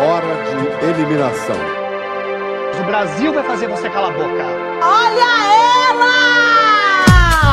[0.00, 1.56] hora de eliminação.
[2.80, 4.46] O Brasil vai fazer você calar a boca.
[4.82, 5.30] Olha
[5.90, 7.52] ela!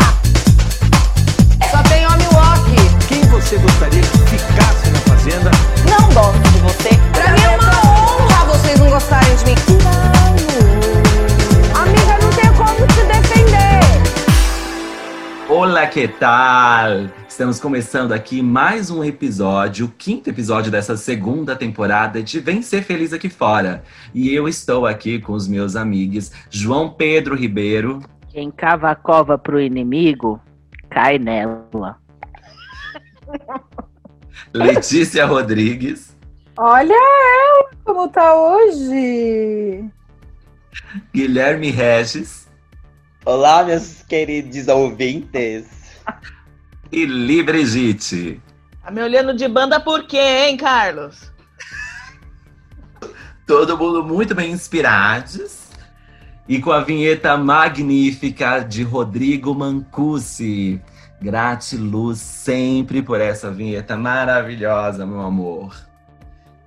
[1.70, 2.72] Só tem homem walk.
[3.08, 5.52] Quem você gostaria que ficasse na fazenda?
[5.90, 6.90] Não gosto de você.
[7.12, 9.87] Pra mim é uma honra vocês não gostarem de mim.
[15.60, 17.08] Olá, que tal?
[17.28, 22.84] Estamos começando aqui mais um episódio, o quinto episódio dessa segunda temporada de Vem Ser
[22.84, 23.84] Feliz Aqui Fora.
[24.14, 28.04] E eu estou aqui com os meus amigos João Pedro Ribeiro.
[28.30, 30.40] Quem cava a cova pro inimigo,
[30.92, 31.98] cai nela.
[34.54, 36.16] Letícia Rodrigues.
[36.56, 39.90] Olha ela como tá hoje.
[41.12, 42.47] Guilherme Regis.
[43.28, 45.66] Olá, meus queridos ouvintes.
[46.90, 48.42] E Li Brigitte.
[48.82, 51.30] Tá me olhando de banda por quê, hein, Carlos?
[53.46, 55.68] Todo mundo muito bem inspirados.
[56.48, 60.82] E com a vinheta magnífica de Rodrigo Mancusi.
[61.22, 65.76] Gratiluz sempre por essa vinheta maravilhosa, meu amor.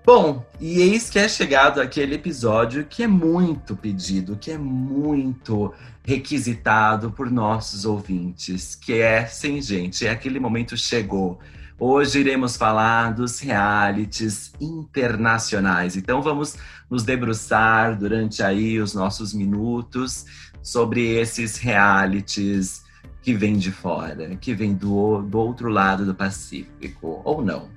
[0.05, 5.73] Bom, e eis que é chegado aquele episódio que é muito pedido, que é muito
[6.05, 11.39] requisitado por nossos ouvintes, que é, sim, gente, é aquele momento chegou.
[11.79, 15.97] Hoje iremos falar dos realities internacionais.
[15.97, 16.57] Então vamos
[16.91, 20.27] nos debruçar durante aí os nossos minutos
[20.63, 22.83] sobre esses realities
[23.23, 27.69] que vêm de fora, que vêm do, do outro lado do Pacífico, ou não.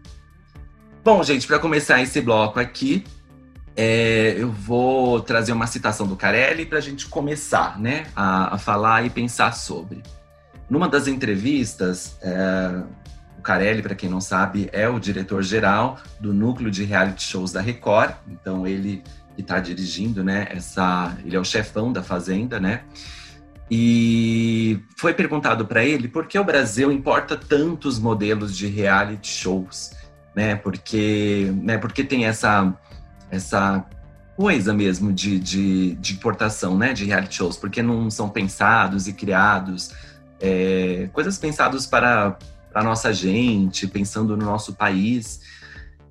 [1.03, 3.03] Bom, gente, para começar esse bloco aqui,
[3.75, 8.57] é, eu vou trazer uma citação do Carelli para a gente começar né, a, a,
[8.57, 10.03] falar e pensar sobre.
[10.69, 12.83] Numa das entrevistas, é,
[13.37, 17.61] o Carelli, para quem não sabe, é o diretor-geral do núcleo de reality shows da
[17.61, 19.03] Record, então ele
[19.37, 20.47] está dirigindo, né?
[20.51, 22.83] Essa, ele é o chefão da Fazenda, né?
[23.69, 29.91] E foi perguntado para ele por que o Brasil importa tantos modelos de reality shows
[30.35, 30.55] né?
[30.55, 31.77] Porque, né?
[31.77, 32.73] Porque tem essa
[33.33, 33.83] essa
[34.37, 36.93] coisa mesmo de, de, de importação, né?
[36.93, 39.91] De reality shows, porque não são pensados e criados
[40.39, 42.37] é, coisas pensadas para
[42.73, 45.41] a nossa gente, pensando no nosso país.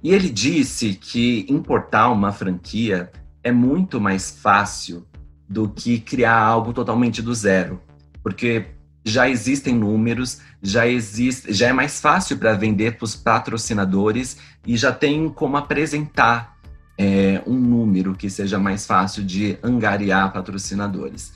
[0.03, 3.11] E ele disse que importar uma franquia
[3.43, 5.07] é muito mais fácil
[5.49, 7.81] do que criar algo totalmente do zero,
[8.23, 8.67] porque
[9.05, 14.77] já existem números, já existe, já é mais fácil para vender para os patrocinadores e
[14.77, 16.52] já tem como apresentar
[16.97, 21.33] é, um número que seja mais fácil de angariar patrocinadores.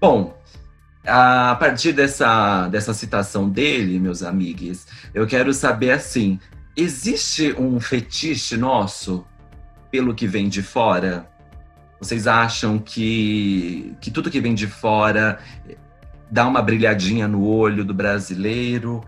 [0.00, 0.36] Bom,
[1.04, 6.38] a partir dessa, dessa citação dele, meus amigos, eu quero saber assim:
[6.76, 9.24] existe um fetiche nosso
[9.90, 11.28] pelo que vem de fora?
[12.00, 15.38] Vocês acham que, que tudo que vem de fora
[16.30, 19.04] dá uma brilhadinha no olho do brasileiro?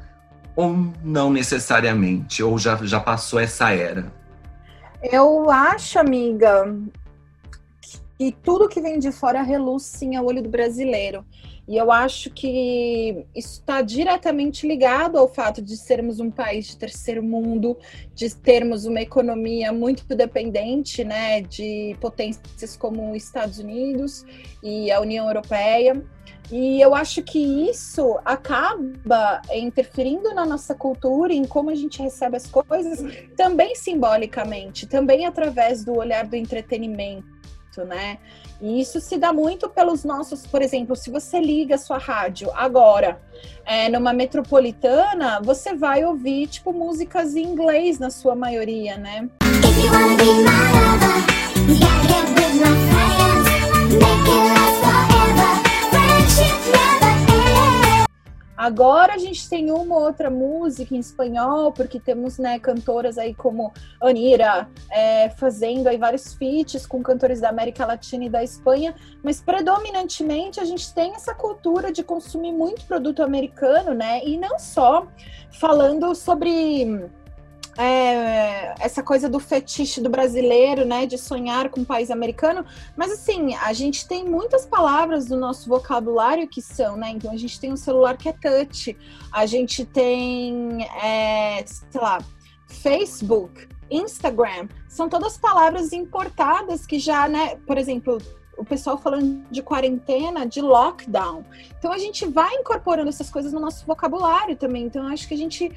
[0.54, 2.42] Ou não necessariamente?
[2.42, 4.12] Ou já, já passou essa era?
[5.10, 6.64] Eu acho, amiga,
[8.18, 11.24] que tudo que vem de fora reluz sim ao olho do brasileiro.
[11.66, 16.76] E eu acho que isso está diretamente ligado ao fato de sermos um país de
[16.76, 17.78] terceiro mundo,
[18.14, 24.26] de termos uma economia muito dependente né, de potências como os Estados Unidos
[24.62, 26.04] e a União Europeia.
[26.52, 27.38] E eu acho que
[27.70, 33.02] isso acaba interferindo na nossa cultura, em como a gente recebe as coisas,
[33.34, 37.33] também simbolicamente, também através do olhar do entretenimento,
[37.82, 38.18] né?
[38.60, 42.50] E isso se dá muito pelos nossos, por exemplo, se você liga a sua rádio
[42.54, 43.20] agora
[43.64, 49.28] é, numa metropolitana, você vai ouvir tipo músicas em inglês na sua maioria, né?
[49.42, 52.33] If you wanna be my lover, you gotta get
[58.64, 63.70] Agora a gente tem uma outra música em espanhol, porque temos né, cantoras aí como
[64.00, 69.38] Anira é, fazendo aí vários feats com cantores da América Latina e da Espanha, mas
[69.38, 74.24] predominantemente a gente tem essa cultura de consumir muito produto americano, né?
[74.24, 75.06] E não só
[75.60, 77.04] falando sobre
[77.76, 82.64] é, essa coisa do fetiche do brasileiro, né, de sonhar com um país americano,
[82.96, 87.36] mas assim, a gente tem muitas palavras do nosso vocabulário que são, né, então a
[87.36, 88.96] gente tem um celular que é touch,
[89.32, 92.18] a gente tem, é, sei lá,
[92.68, 98.18] Facebook, Instagram, são todas palavras importadas que já, né, por exemplo,
[98.56, 101.44] o pessoal falando de quarentena, de lockdown.
[101.78, 104.84] Então a gente vai incorporando essas coisas no nosso vocabulário também.
[104.84, 105.72] Então acho que a gente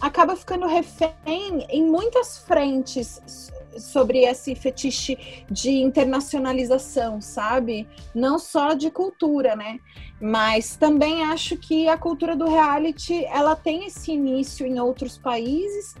[0.00, 7.88] acaba ficando refém em muitas frentes sobre esse fetiche de internacionalização, sabe?
[8.14, 9.78] Não só de cultura, né?
[10.20, 15.94] Mas também acho que a cultura do reality, ela tem esse início em outros países.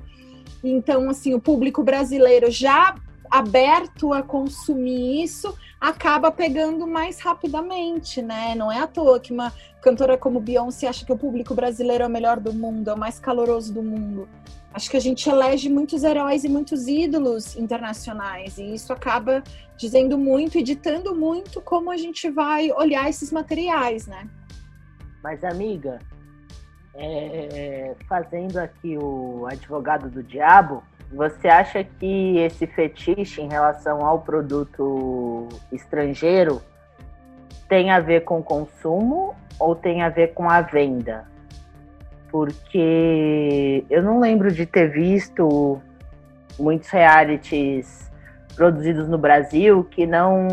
[0.62, 2.94] Então, assim, o público brasileiro já
[3.32, 8.54] aberto a consumir isso, acaba pegando mais rapidamente, né?
[8.54, 9.50] Não é à toa que uma
[9.80, 12.98] cantora como Beyoncé acha que o público brasileiro é o melhor do mundo, é o
[12.98, 14.28] mais caloroso do mundo.
[14.74, 19.42] Acho que a gente elege muitos heróis e muitos ídolos internacionais, e isso acaba
[19.78, 24.28] dizendo muito e ditando muito como a gente vai olhar esses materiais, né?
[25.22, 26.00] Mas, amiga,
[26.94, 30.82] é, fazendo aqui o advogado do diabo,
[31.12, 36.62] você acha que esse fetiche em relação ao produto estrangeiro
[37.68, 41.26] tem a ver com consumo ou tem a ver com a venda?
[42.30, 45.80] Porque eu não lembro de ter visto
[46.58, 48.10] muitos realities
[48.56, 50.46] produzidos no Brasil que não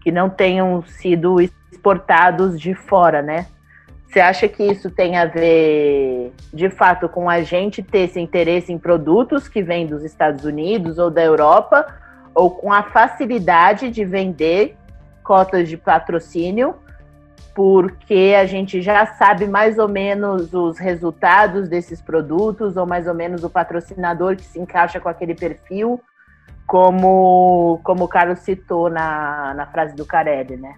[0.00, 3.46] que não tenham sido exportados de fora, né?
[4.14, 8.72] Você acha que isso tem a ver, de fato, com a gente ter esse interesse
[8.72, 11.84] em produtos que vêm dos Estados Unidos ou da Europa,
[12.32, 14.76] ou com a facilidade de vender
[15.24, 16.76] cotas de patrocínio,
[17.56, 23.14] porque a gente já sabe mais ou menos os resultados desses produtos, ou mais ou
[23.14, 26.00] menos o patrocinador que se encaixa com aquele perfil,
[26.68, 30.76] como, como o Carlos citou na, na frase do Carelli, né?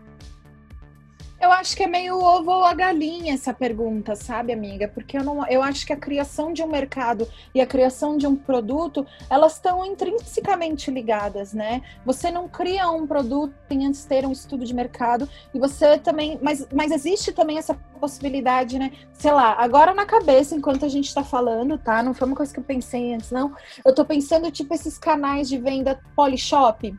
[1.39, 4.89] Eu acho que é meio ovo ou a galinha essa pergunta, sabe, amiga?
[4.89, 8.27] Porque eu, não, eu acho que a criação de um mercado e a criação de
[8.27, 11.83] um produto, elas estão intrinsecamente ligadas, né?
[12.07, 16.39] Você não cria um produto sem antes ter um estudo de mercado e você também.
[16.41, 18.93] Mas, mas existe também essa possibilidade, né?
[19.13, 22.03] Sei lá, agora na cabeça, enquanto a gente tá falando, tá?
[22.03, 23.55] Não foi uma coisa que eu pensei antes, não.
[23.85, 26.97] Eu tô pensando, tipo, esses canais de venda Polishop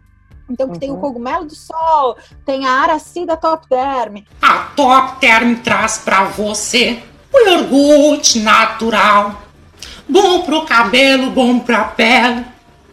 [0.50, 0.80] então, que uhum.
[0.80, 1.02] tem o uhum.
[1.02, 4.24] cogumelo do sol, tem a aracida top term.
[4.42, 7.02] A top term traz para você
[7.34, 9.42] o iogurte natural.
[10.08, 12.46] Bom pro cabelo, bom pra pele.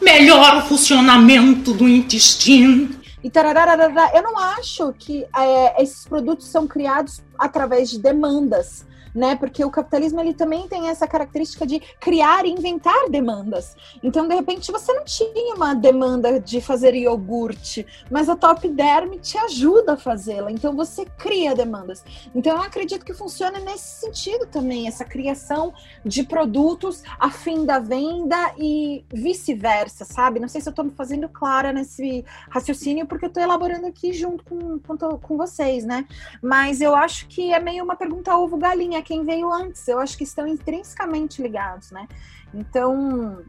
[0.03, 2.91] Melhora o funcionamento do intestino.
[3.23, 9.37] E tarararara, eu não acho que é, esses produtos são criados através de demandas né?
[9.37, 13.77] Porque o capitalismo ele também tem essa característica de criar e inventar demandas.
[14.03, 19.19] Então, de repente, você não tinha uma demanda de fazer iogurte, mas a Top Derm
[19.21, 20.51] te ajuda a fazê-la.
[20.51, 22.05] Então, você cria demandas.
[22.35, 25.73] Então, eu acredito que funciona nesse sentido também, essa criação
[26.05, 30.41] de produtos a fim da venda e vice-versa, sabe?
[30.41, 34.13] Não sei se eu estou me fazendo clara nesse raciocínio, porque eu estou elaborando aqui
[34.13, 36.07] junto com, com, com vocês, né?
[36.43, 39.87] Mas eu acho que é meio uma pergunta ovo-galinha quem veio antes.
[39.87, 42.09] Eu acho que estão intrinsecamente ligados, né?
[42.53, 43.45] Então,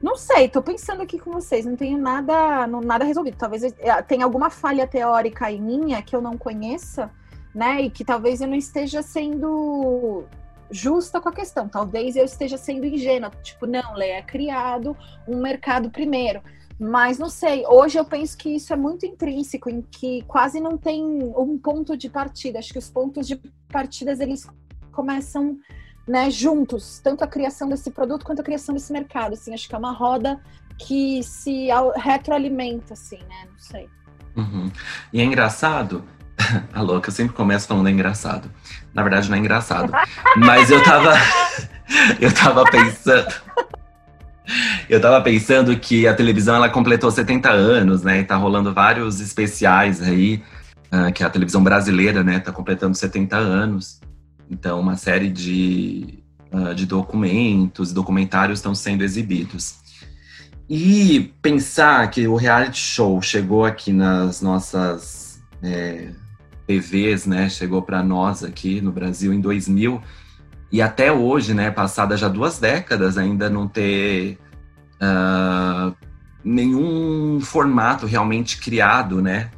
[0.00, 3.36] não sei, tô pensando aqui com vocês, não tenho nada, não, nada resolvido.
[3.36, 7.10] Talvez é, tenha alguma falha teórica em minha que eu não conheça,
[7.54, 7.80] né?
[7.80, 10.24] E que talvez eu não esteja sendo
[10.70, 11.68] justa com a questão.
[11.68, 13.30] Talvez eu esteja sendo ingênua.
[13.42, 14.96] Tipo, não, Lê, é criado
[15.26, 16.42] um mercado primeiro.
[16.78, 20.76] Mas não sei, hoje eu penso que isso é muito intrínseco, em que quase não
[20.76, 22.58] tem um ponto de partida.
[22.58, 23.36] Acho que os pontos de
[23.68, 24.46] partidas eles
[24.96, 25.58] começam
[26.08, 29.34] né, juntos, tanto a criação desse produto quanto a criação desse mercado.
[29.34, 30.40] Assim, acho que é uma roda
[30.78, 33.46] que se retroalimenta, assim, né?
[33.50, 33.88] Não sei.
[34.34, 34.70] Uhum.
[35.12, 36.04] E é engraçado.
[36.72, 38.50] A louca, sempre começo falando é engraçado.
[38.94, 39.92] Na verdade, não é engraçado.
[40.36, 41.14] Mas eu tava.
[42.20, 43.34] eu tava pensando.
[44.88, 48.20] Eu tava pensando que a televisão ela completou 70 anos, né?
[48.20, 50.42] E tá rolando vários especiais aí,
[50.92, 54.00] uh, que a televisão brasileira, né, tá completando 70 anos.
[54.50, 56.22] Então, uma série de,
[56.52, 59.76] uh, de documentos, documentários estão sendo exibidos.
[60.68, 66.10] E pensar que o reality show chegou aqui nas nossas é,
[66.66, 67.48] TVs, né?
[67.48, 70.02] Chegou para nós aqui no Brasil em 2000
[70.72, 71.70] e até hoje, né?
[71.70, 74.38] Passada já duas décadas, ainda não ter
[75.00, 75.94] uh,
[76.42, 79.50] nenhum formato realmente criado, né?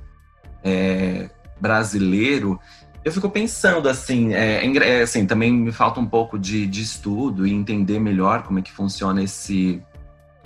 [0.63, 1.31] É,
[1.61, 2.61] brasileiro
[3.05, 7.47] eu fico pensando assim, é, é, assim, também me falta um pouco de, de estudo
[7.47, 9.83] e entender melhor como é que funciona esse,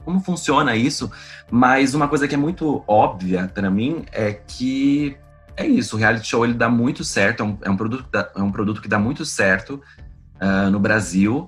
[0.04, 1.11] como funciona isso,
[1.50, 5.16] mas uma coisa que é muito óbvia para mim é que
[5.56, 8.42] é isso, o reality show ele dá muito certo, é um, é um produto, é
[8.42, 9.82] um produto que dá muito certo
[10.40, 11.47] uh, no Brasil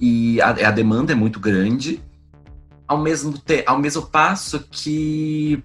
[0.00, 2.02] e a, a, demanda é muito grande,
[2.86, 5.62] ao mesmo, te, ao mesmo passo que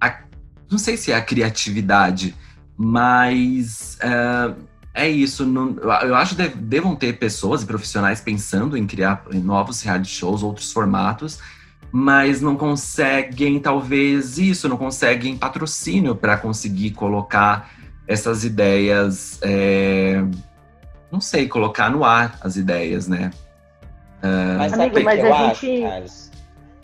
[0.00, 0.22] a,
[0.70, 2.34] não sei se é a criatividade,
[2.76, 4.54] mas uh,
[4.94, 5.44] é isso.
[5.46, 10.42] não- eu acho que devam ter pessoas e profissionais pensando em criar novos reality shows,
[10.42, 11.38] outros formatos,
[11.90, 17.70] mas não conseguem, talvez, isso, não conseguem patrocínio para conseguir colocar
[18.06, 19.38] essas ideias.
[19.42, 20.22] é,
[21.10, 23.30] não sei, colocar no ar as ideias, né?
[24.58, 26.30] Mas sabe o que mas eu a acho, gente- Carlos?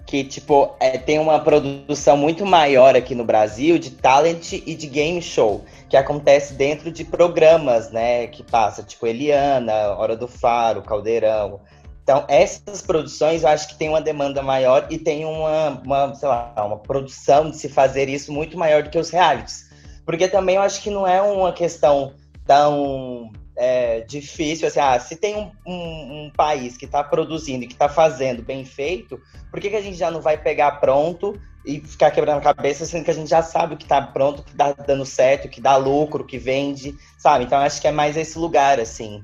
[0.06, 4.86] Que, tipo, é, tem uma produção muito maior aqui no Brasil de talent e de
[4.86, 8.26] game show, que acontece dentro de programas, né?
[8.26, 11.60] Que passa, tipo, Eliana, Hora do Faro, Caldeirão.
[12.02, 16.30] Então, essas produções eu acho que tem uma demanda maior e tem uma, uma, sei
[16.30, 19.70] lá, uma produção de se fazer isso muito maior do que os realities.
[20.06, 22.14] Porque também eu acho que não é uma questão
[22.46, 27.66] tão é, difícil, assim, ah, se tem um, um- um país que está produzindo e
[27.66, 31.38] que está fazendo bem feito, por que, que a gente já não vai pegar pronto
[31.64, 34.42] e ficar quebrando a cabeça, sendo que a gente já sabe o que está pronto,
[34.42, 37.44] que tá dando certo, que dá lucro, que vende, sabe?
[37.44, 39.22] Então acho que é mais esse lugar, assim.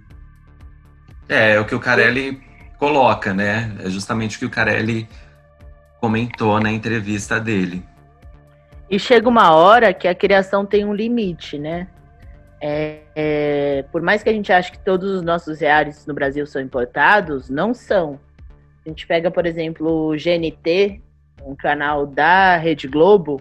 [1.28, 2.40] É, é o que o Carelli
[2.78, 3.74] coloca, né?
[3.84, 5.08] É justamente o que o Carelli
[6.00, 7.82] comentou na entrevista dele.
[8.90, 11.88] E chega uma hora que a criação tem um limite, né?
[12.60, 16.46] É, é, por mais que a gente ache que todos os nossos realities no Brasil
[16.46, 18.18] são importados, não são.
[18.84, 21.00] A gente pega, por exemplo, o GNT,
[21.44, 23.40] um canal da Rede Globo,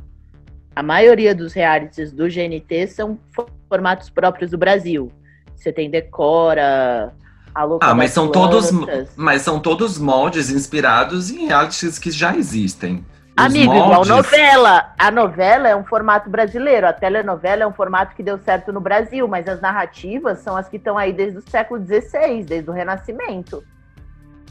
[0.76, 5.12] a maioria dos realities do GNT são fo- formatos próprios do Brasil.
[5.56, 7.12] Você tem Decora,
[7.82, 8.70] Ah, mas são todos,
[9.16, 13.04] mas são todos moldes inspirados em realities que já existem.
[13.38, 14.94] Amigo, igual novela.
[14.98, 18.82] A novela é um formato brasileiro, a telenovela é um formato que deu certo no
[18.82, 22.74] Brasil, mas as narrativas são as que estão aí desde o século XVI, desde o
[22.74, 23.64] Renascimento.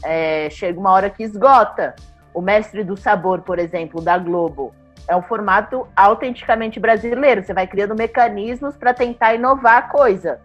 [0.01, 1.95] É, chega uma hora que esgota.
[2.33, 4.73] O Mestre do Sabor, por exemplo, da Globo,
[5.07, 7.43] é um formato autenticamente brasileiro.
[7.43, 10.39] Você vai criando mecanismos para tentar inovar a coisa.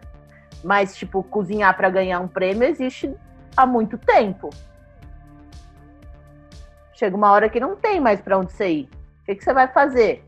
[0.64, 3.14] Mas, tipo, cozinhar para ganhar um prêmio existe
[3.56, 4.50] há muito tempo.
[7.02, 8.84] Chega uma hora que não tem mais para onde você ir.
[8.84, 10.24] O que, que você vai fazer?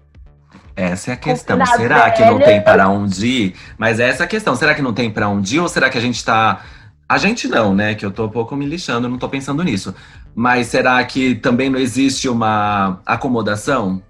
[0.75, 1.57] Essa é a questão.
[1.57, 3.57] Confina Será que não tem para onde ir?
[3.78, 4.57] Mas essa é a questão.
[4.57, 5.61] Será que não tem para onde ir?
[5.61, 6.64] Ou será que a gente tá.
[7.09, 7.95] A gente não, né?
[7.95, 9.95] Que eu tô um pouco me lixando, não tô pensando nisso.
[10.35, 14.02] Mas será que também não existe uma acomodação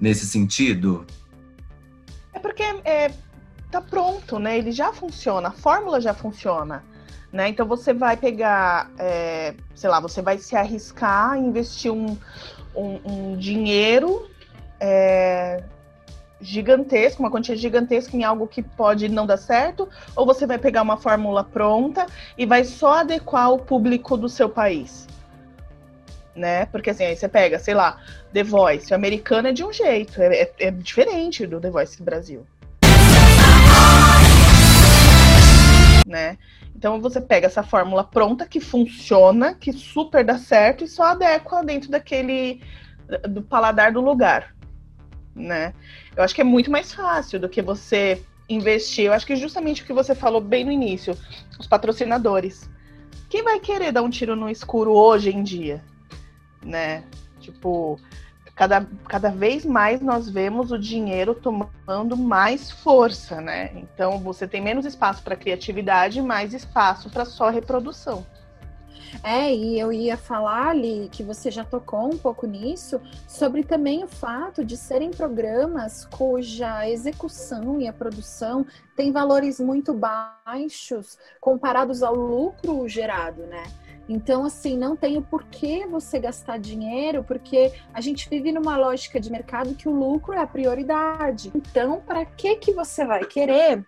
[0.00, 1.06] nesse sentido?
[2.32, 3.12] É porque é,
[3.70, 4.58] tá pronto, né?
[4.58, 6.82] Ele já funciona, a fórmula já funciona.
[7.38, 7.50] Né?
[7.50, 12.18] Então você vai pegar, é, sei lá, você vai se arriscar, investir um,
[12.74, 14.28] um, um dinheiro
[14.80, 15.62] é,
[16.40, 20.82] gigantesco, uma quantia gigantesca em algo que pode não dar certo, ou você vai pegar
[20.82, 25.06] uma fórmula pronta e vai só adequar o público do seu país.
[26.34, 26.66] Né?
[26.66, 28.00] Porque assim, aí você pega, sei lá,
[28.32, 32.02] The Voice, o americano é de um jeito, é, é- é diferente do The Voice
[32.02, 32.44] Brasil.
[36.08, 36.38] Né?
[36.74, 41.62] Então você pega essa fórmula pronta que funciona, que super dá certo e só adequa
[41.62, 42.62] dentro daquele
[43.28, 44.54] do paladar do lugar,
[45.34, 45.74] né?
[46.16, 49.04] Eu acho que é muito mais fácil do que você investir.
[49.04, 51.14] Eu acho que justamente o que você falou bem no início,
[51.58, 52.70] os patrocinadores.
[53.28, 55.84] Quem vai querer dar um tiro no escuro hoje em dia,
[56.64, 57.04] né?
[57.38, 58.00] Tipo,
[58.58, 63.70] cada, cada vez mais nós vemos o dinheiro tomando mais força, né?
[63.76, 68.26] Então você tem menos espaço para criatividade, mais espaço para só reprodução.
[69.22, 74.02] É, e eu ia falar ali que você já tocou um pouco nisso, sobre também
[74.02, 82.02] o fato de serem programas cuja execução e a produção tem valores muito baixos comparados
[82.02, 83.62] ao lucro gerado, né?
[84.08, 89.20] Então, assim, não tem o porquê você gastar dinheiro, porque a gente vive numa lógica
[89.20, 91.52] de mercado que o lucro é a prioridade.
[91.54, 93.84] Então, para que que você vai querer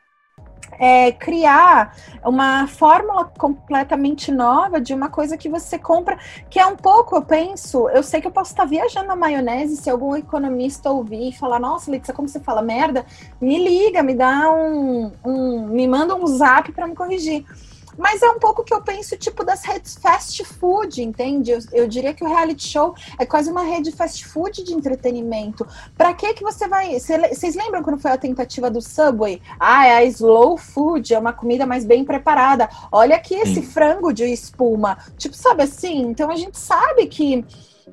[0.78, 6.76] é, criar uma fórmula completamente nova de uma coisa que você compra, que é um
[6.76, 10.90] pouco, eu penso, eu sei que eu posso estar viajando na maionese, se algum economista
[10.90, 13.04] ouvir e falar, nossa, Letícia, como você fala merda,
[13.40, 17.44] me liga, me dá um, um me manda um zap para me corrigir.
[18.00, 21.50] Mas é um pouco que eu penso, tipo, das redes fast food, entende?
[21.50, 25.66] Eu, eu diria que o reality show é quase uma rede fast food de entretenimento.
[25.98, 26.98] Pra que que você vai...
[26.98, 29.42] Vocês lembram quando foi a tentativa do Subway?
[29.58, 32.70] Ah, é a slow food, é uma comida mais bem preparada.
[32.90, 33.62] Olha aqui esse Sim.
[33.62, 34.96] frango de espuma.
[35.18, 36.00] Tipo, sabe assim?
[36.00, 37.44] Então a gente sabe que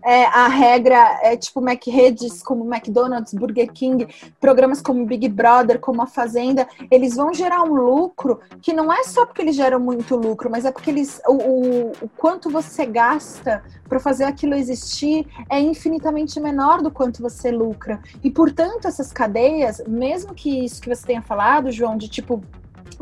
[0.04, 4.08] é, a regra é tipo McRedes, como McDonald's, Burger King,
[4.40, 9.04] programas como Big Brother, como A Fazenda, eles vão gerar um lucro que não é
[9.04, 12.86] só porque eles geram muito lucro, mas é porque eles o, o, o quanto você
[12.86, 18.00] gasta para fazer aquilo existir é infinitamente menor do quanto você lucra.
[18.24, 22.44] E portanto, essas cadeias, mesmo que isso que você tenha falado, João, de tipo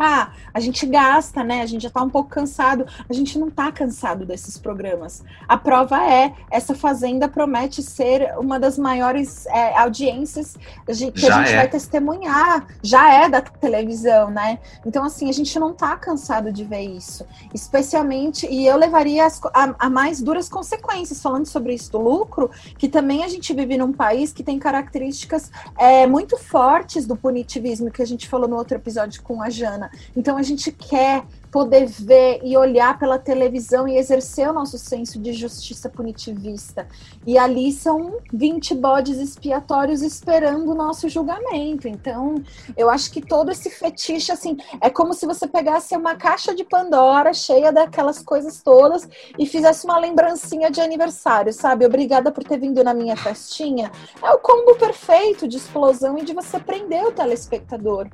[0.03, 1.61] ah, a gente gasta, né?
[1.61, 2.85] A gente já tá um pouco cansado.
[3.09, 5.23] A gente não tá cansado desses programas.
[5.47, 11.43] A prova é, essa Fazenda promete ser uma das maiores é, audiências que já a
[11.43, 11.55] gente é.
[11.57, 12.67] vai testemunhar.
[12.81, 14.59] Já é da televisão, né?
[14.85, 17.25] Então, assim, a gente não tá cansado de ver isso.
[17.53, 22.49] Especialmente, e eu levaria as, a, a mais duras consequências, falando sobre isso do lucro,
[22.77, 27.91] que também a gente vive num país que tem características é, muito fortes do punitivismo,
[27.91, 29.84] que a gente falou no outro episódio com a Jana.
[30.15, 31.23] Então a gente quer
[31.55, 36.85] poder ver e olhar pela televisão e exercer o nosso senso de justiça punitivista.
[37.25, 41.87] E ali são 20 bodes expiatórios esperando o nosso julgamento.
[41.87, 42.43] Então,
[42.75, 46.65] eu acho que todo esse fetiche, assim, é como se você pegasse uma caixa de
[46.65, 49.07] Pandora cheia daquelas coisas todas
[49.39, 51.85] e fizesse uma lembrancinha de aniversário, sabe?
[51.85, 53.89] Obrigada por ter vindo na minha festinha.
[54.21, 58.09] É o combo perfeito de explosão e de você prender o telespectador.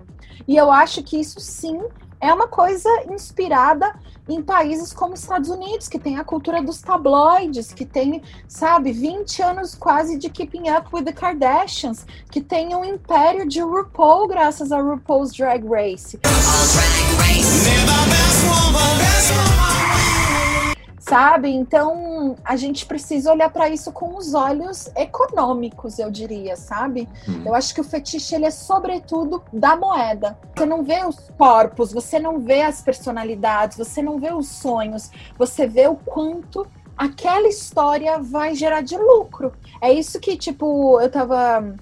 [0.47, 1.81] E eu acho que isso sim
[2.21, 3.93] é uma coisa inspirada
[4.29, 8.91] em países como os Estados Unidos, que tem a cultura dos tabloides, que tem, sabe,
[8.93, 14.27] 20 anos quase de Keeping Up with the Kardashians, que tem um império de RuPaul
[14.27, 16.17] graças a RuPaul's Drag Race.
[16.17, 16.31] Drag
[17.17, 17.71] race
[21.11, 21.49] sabe?
[21.49, 27.05] Então a gente precisa olhar para isso com os olhos econômicos, eu diria, sabe?
[27.27, 27.43] Hum.
[27.45, 30.37] Eu acho que o fetiche ele é sobretudo da moeda.
[30.55, 35.11] Você não vê os corpos, você não vê as personalidades, você não vê os sonhos,
[35.37, 36.65] você vê o quanto
[36.95, 39.51] aquela história vai gerar de lucro.
[39.81, 41.75] É isso que, tipo, eu tava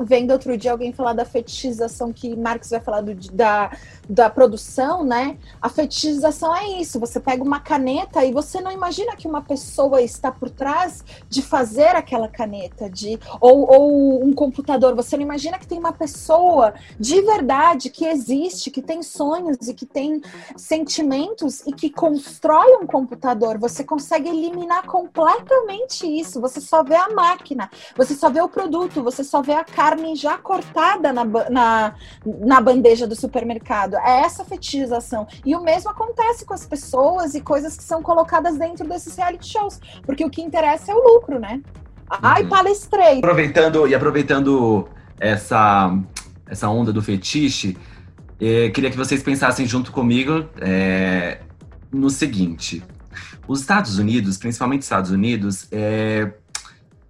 [0.00, 3.70] vendo outro dia alguém falar da fetichização que Marx vai falar do, da,
[4.08, 5.38] da produção, né?
[5.60, 7.00] A fetichização é isso.
[7.00, 11.42] Você pega uma caneta e você não imagina que uma pessoa está por trás de
[11.42, 14.94] fazer aquela caneta, de ou, ou um computador.
[14.94, 19.74] Você não imagina que tem uma pessoa de verdade que existe, que tem sonhos e
[19.74, 20.20] que tem
[20.56, 23.58] sentimentos e que constrói um computador.
[23.58, 26.40] Você consegue eliminar completamente isso.
[26.40, 30.16] Você só vê a máquina, você só vê o produto, você só vê a carne
[30.16, 31.94] já cortada na, na,
[32.24, 35.26] na bandeja do supermercado é essa fetichização.
[35.44, 39.46] E o mesmo acontece com as pessoas e coisas que são colocadas dentro desses reality
[39.46, 41.60] shows, porque o que interessa é o lucro, né?
[42.08, 42.48] Ai, uhum.
[42.48, 43.18] palestrei.
[43.18, 45.96] Aproveitando e aproveitando essa
[46.48, 47.76] essa onda do fetiche,
[48.40, 51.40] eh, queria que vocês pensassem junto comigo eh,
[51.92, 52.82] no seguinte:
[53.48, 56.32] os Estados Unidos, principalmente os Estados Unidos, eh,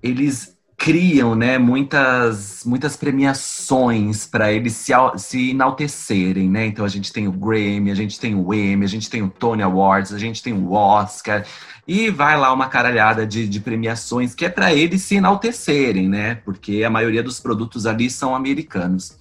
[0.02, 6.66] eles criam né, muitas, muitas premiações para eles se, se enaltecerem, né?
[6.66, 9.30] Então a gente tem o Grammy, a gente tem o Emmy, a gente tem o
[9.30, 11.44] Tony Awards, a gente tem o Oscar
[11.88, 16.34] e vai lá uma caralhada de, de premiações que é para eles se enaltecerem, né?
[16.36, 19.16] Porque a maioria dos produtos ali são americanos.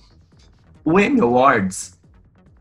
[0.84, 1.98] O Emmy Awards,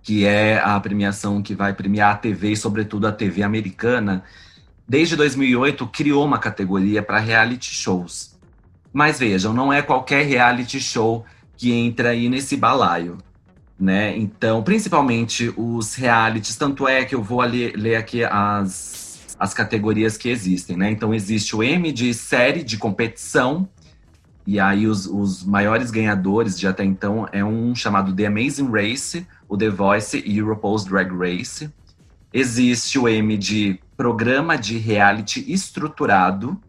[0.02, 4.22] que é a premiação que vai premiar a TV e sobretudo a TV americana,
[4.88, 8.33] desde 2008 criou uma categoria para reality shows
[8.94, 11.24] mas vejam, não é qualquer reality show
[11.56, 13.18] que entra aí nesse balaio.
[13.78, 14.16] Né?
[14.16, 20.16] Então, principalmente os realities, tanto é que eu vou ali, ler aqui as, as categorias
[20.16, 20.92] que existem, né?
[20.92, 23.68] Então, existe o M de série de competição,
[24.46, 29.26] e aí os, os maiores ganhadores de até então é um chamado The Amazing Race,
[29.48, 31.68] o The Voice e RuPaul's Drag Race.
[32.32, 36.60] Existe o M de programa de reality estruturado,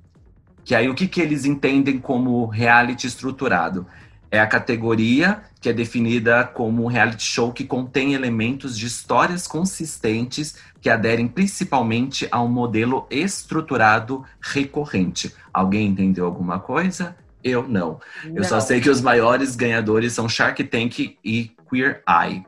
[0.65, 3.85] que aí o que, que eles entendem como reality estruturado?
[4.31, 9.47] É a categoria que é definida como um reality show que contém elementos de histórias
[9.47, 15.33] consistentes que aderem principalmente a um modelo estruturado recorrente.
[15.53, 17.15] Alguém entendeu alguma coisa?
[17.43, 17.99] Eu não.
[18.25, 18.37] não.
[18.37, 22.43] Eu só sei que os maiores ganhadores são Shark Tank e Queer Eye.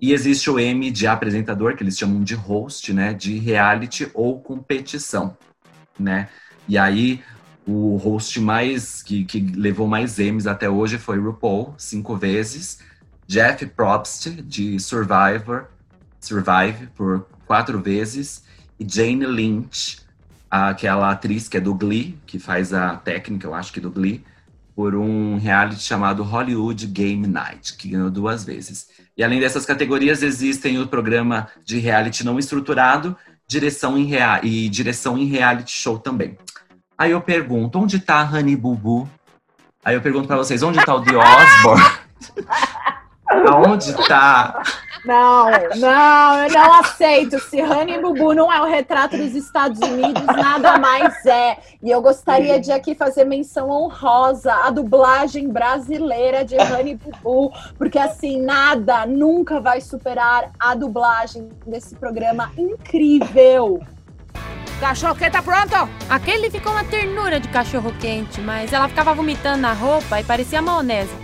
[0.00, 3.14] E existe o M de apresentador, que eles chamam de host, né?
[3.14, 5.36] De reality ou competição,
[5.96, 6.28] né?
[6.68, 7.22] E aí
[7.66, 12.78] o host mais que, que levou mais Emmys até hoje foi RuPaul, cinco vezes.
[13.26, 15.66] Jeff Probst, de Survivor,
[16.20, 18.44] Survive, por quatro vezes.
[18.78, 20.00] E Jane Lynch,
[20.50, 24.24] aquela atriz que é do Glee, que faz a técnica, eu acho que do Glee,
[24.74, 28.88] por um reality chamado Hollywood Game Night, que ganhou duas vezes.
[29.16, 34.68] E além dessas categorias, existem o programa de reality não estruturado, direção em rea e
[34.68, 36.36] direção em reality show também.
[37.02, 39.08] Aí eu pergunto, onde tá a Honey Bubu?
[39.84, 41.82] Aí eu pergunto para vocês, onde tá o The Osborne?
[43.48, 44.62] Aonde tá
[45.04, 47.40] Não, não, eu não aceito.
[47.40, 51.58] Se Honey Bubu não é o retrato dos Estados Unidos, nada mais é.
[51.82, 57.98] E eu gostaria de aqui fazer menção honrosa à dublagem brasileira de Honey Bubu, porque
[57.98, 63.80] assim, nada nunca vai superar a dublagem desse programa incrível.
[64.82, 65.88] Cachorro quente tá pronto?
[66.10, 70.60] Aquele ficou uma ternura de cachorro quente, mas ela ficava vomitando na roupa e parecia
[70.60, 71.21] maionese.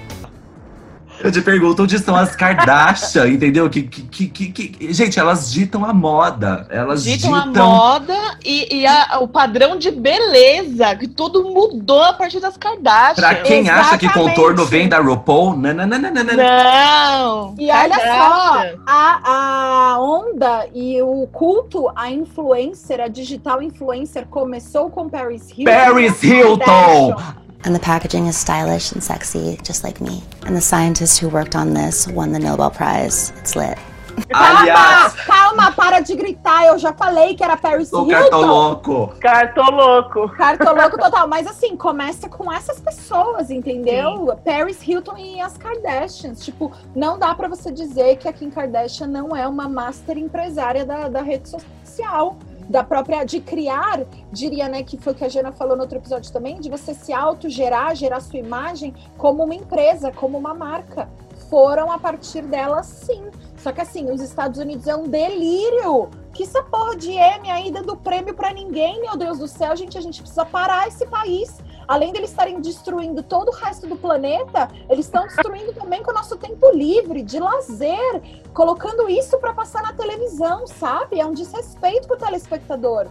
[1.22, 3.68] Eu te pergunto onde estão as Kardashian, entendeu?
[3.68, 6.66] Que, que, que, que, gente, elas ditam a moda.
[6.70, 7.70] Elas ditam, ditam...
[7.70, 12.56] a moda e, e a, o padrão de beleza, que tudo mudou a partir das
[12.56, 13.14] Kardashian.
[13.14, 13.86] Pra quem Exatamente.
[13.86, 16.36] acha que contorno vem da RuPaul, não, não, não, não, não.
[16.36, 17.54] Não!
[17.58, 24.88] E olha só, a, a onda e o culto à influencer, a digital influencer, começou
[24.90, 25.64] com Paris Hilton.
[25.64, 27.16] Paris Hilton!
[27.64, 30.22] And the packaging is stylish and sexy, just like me.
[30.46, 33.30] And the scientist who worked on this won the Nobel Prize.
[33.38, 33.78] It's lit.
[34.32, 36.66] Calma, calma, para de gritar.
[36.66, 38.10] Eu já falei que era Paris o Hilton.
[38.10, 39.14] Cartoloco.
[39.20, 40.28] Cartoloco.
[40.30, 41.28] Cartoloco total.
[41.28, 44.26] Mas assim, começa com essas pessoas, entendeu?
[44.26, 44.36] Sim.
[44.44, 46.44] Paris Hilton e as Kardashians.
[46.44, 50.84] Tipo, não dá para você dizer que a Kim Kardashian não é uma master empresária
[50.84, 52.36] da, da rede social
[52.68, 55.98] da própria de criar, diria, né, que foi o que a Jana falou no outro
[55.98, 61.08] episódio também, de você se autogerar, gerar sua imagem como uma empresa, como uma marca.
[61.48, 63.24] Foram a partir dela, sim.
[63.56, 66.10] Só que assim, os Estados Unidos é um delírio.
[66.34, 69.96] Que essa porra de M aí dando prêmio para ninguém, meu Deus do céu, gente,
[69.96, 73.96] a gente precisa parar esse país além de eles estarem destruindo todo o resto do
[73.96, 78.22] planeta, eles estão destruindo também com o nosso tempo livre, de lazer,
[78.52, 81.18] colocando isso para passar na televisão, sabe?
[81.18, 83.06] É um desrespeito com o telespectador.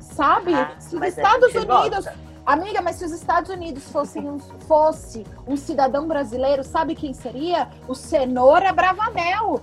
[0.00, 0.54] Sabe?
[0.54, 2.04] Ah, se os Estados Unidos.
[2.06, 2.28] Gosta.
[2.46, 7.68] Amiga, mas se os Estados Unidos fossem um, fosse um cidadão brasileiro, sabe quem seria?
[7.86, 9.60] O Cenoura Bravanel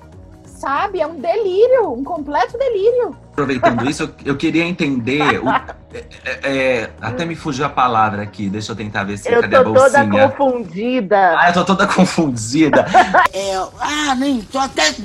[0.55, 1.01] sabe?
[1.01, 3.15] É um delírio, um completo delírio.
[3.35, 5.43] Aproveitando isso, eu, eu queria entender.
[5.43, 9.29] O, é, é, é, até me fugiu a palavra aqui, deixa eu tentar ver se
[9.29, 10.03] eu cadê a bolsinha.
[10.03, 11.35] Eu tô toda confundida.
[11.37, 12.85] Ah, eu tô toda confundida.
[13.33, 14.95] É, ah, nem, tô até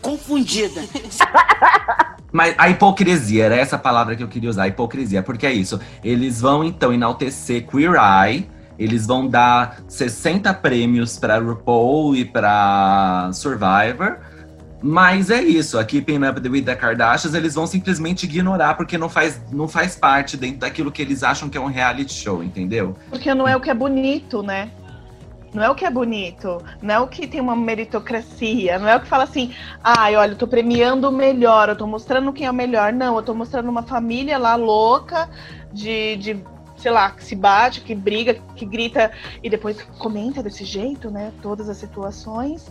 [0.00, 0.82] confundida.
[2.30, 5.80] Mas a hipocrisia, era essa palavra que eu queria usar, hipocrisia, porque é isso.
[6.04, 13.30] Eles vão então enaltecer Queer Eye, eles vão dar 60 prêmios para RuPaul e para
[13.32, 14.18] Survivor
[14.82, 19.08] mas é isso, a Keeping Up with the Kardashians, eles vão simplesmente ignorar porque não
[19.08, 22.96] faz, não faz parte dentro daquilo que eles acham que é um reality show, entendeu?
[23.08, 24.70] Porque não é o que é bonito, né?
[25.54, 28.96] Não é o que é bonito, não é o que tem uma meritocracia, não é
[28.96, 32.46] o que fala assim, ai, olha, eu tô premiando o melhor, eu tô mostrando quem
[32.46, 32.90] é o melhor.
[32.90, 35.28] Não, eu tô mostrando uma família lá louca,
[35.70, 36.42] de, de
[36.82, 41.32] sei lá, que se bate, que briga, que grita e depois comenta desse jeito, né?
[41.42, 42.70] Todas as situações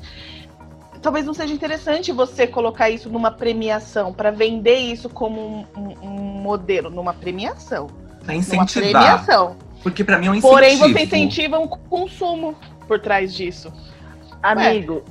[1.01, 6.07] talvez não seja interessante você colocar isso numa premiação, para vender isso como um, um,
[6.07, 7.87] um, modelo, numa premiação.
[8.23, 8.91] Pra incentivar.
[8.91, 9.57] Numa premiação.
[9.81, 10.53] Porque para mim é um incentivo.
[10.53, 12.55] Porém, você incentiva um consumo
[12.87, 13.73] por trás disso.
[14.43, 15.03] Amigo,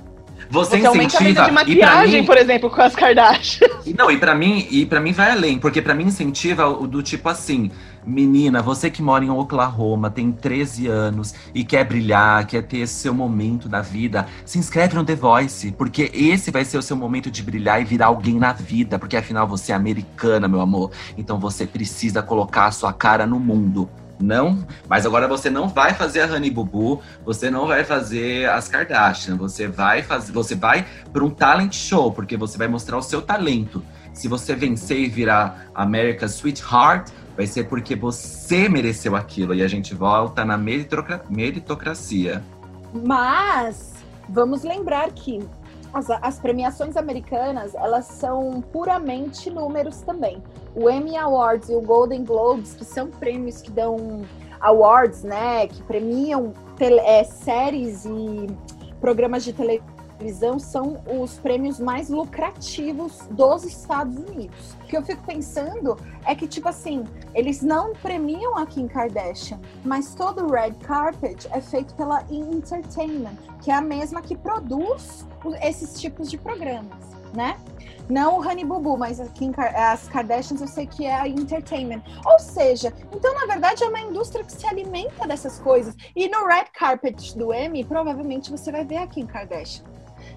[0.48, 3.86] você, você aumenta a venda de maquiagem, mim, por exemplo, com as Kardashians.
[3.96, 7.02] Não, e para mim, e para mim vai além, porque para mim incentiva o do
[7.02, 7.70] tipo assim,
[8.04, 13.14] menina, você que mora em Oklahoma, tem 13 anos e quer brilhar, quer ter seu
[13.14, 17.30] momento da vida, se inscreve no The Voice, porque esse vai ser o seu momento
[17.30, 20.90] de brilhar e virar alguém na vida, porque afinal você é americana, meu amor.
[21.16, 23.88] Então você precisa colocar a sua cara no mundo.
[24.20, 28.68] Não, mas agora você não vai fazer a Honey Bubu, você não vai fazer as
[28.68, 33.02] Kardashian, você vai fazer, você vai para um talent show, porque você vai mostrar o
[33.02, 33.82] seu talento.
[34.12, 37.10] Se você vencer e virar America's Sweetheart,
[37.40, 42.44] vai ser porque você mereceu aquilo e a gente volta na meritocracia.
[42.92, 43.94] Mas
[44.28, 45.40] vamos lembrar que
[45.90, 50.42] as, as, premiações americanas, elas são puramente números também
[50.74, 54.22] o Emmy Awards e o Golden Globes, que são prêmios que dão
[54.60, 58.48] awards, né, que premiam tele, é, séries e
[59.00, 59.88] programas de televisão,
[60.58, 64.76] são os prêmios mais lucrativos dos Estados Unidos.
[64.82, 67.04] O que eu fico pensando é que, tipo assim,
[67.34, 73.36] eles não premiam a Kim Kardashian, mas todo o red carpet é feito pela Entertainment,
[73.62, 75.26] que é a mesma que produz
[75.62, 76.98] esses tipos de programas,
[77.34, 77.56] né?
[78.10, 82.02] Não o Honey Bubu, mas aqui as Kardashians eu sei que é a entertainment.
[82.26, 85.94] Ou seja, então na verdade é uma indústria que se alimenta dessas coisas.
[86.16, 89.84] E no red carpet do Emmy, provavelmente você vai ver a Kim Kardashian.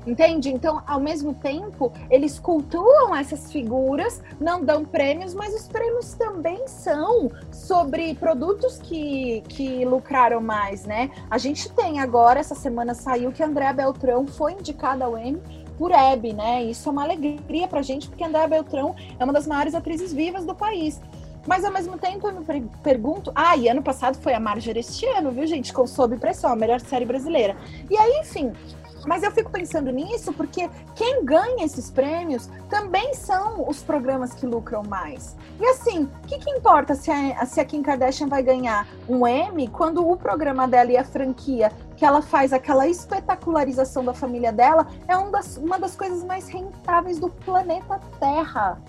[0.06, 0.50] Entende?
[0.50, 6.68] Então, ao mesmo tempo, eles cultuam essas figuras, não dão prêmios, mas os prêmios também
[6.68, 11.10] são sobre produtos que, que lucraram mais, né?
[11.30, 15.42] A gente tem agora, essa semana saiu que a Andréa Beltrão foi indicada ao Emmy
[15.78, 16.64] por Hebe, né?
[16.64, 20.46] Isso é uma alegria pra gente, porque Andréa Beltrão é uma das maiores atrizes vivas
[20.46, 21.02] do país.
[21.46, 23.32] Mas ao mesmo tempo eu me pergunto.
[23.36, 25.74] Ah, e ano passado foi a Marjorie este ano, viu, gente?
[25.74, 27.56] Com Sob Pressão, a melhor série brasileira.
[27.90, 28.54] E aí, enfim.
[29.06, 34.46] Mas eu fico pensando nisso porque quem ganha esses prêmios também são os programas que
[34.46, 35.36] lucram mais.
[35.60, 39.28] E assim, o que, que, importa se a, se a Kim Kardashian vai ganhar um
[39.28, 44.52] Emmy quando o programa dela e a franquia que ela faz, aquela espetacularização da família
[44.52, 48.82] dela, é um das, uma das coisas mais rentáveis do planeta Terra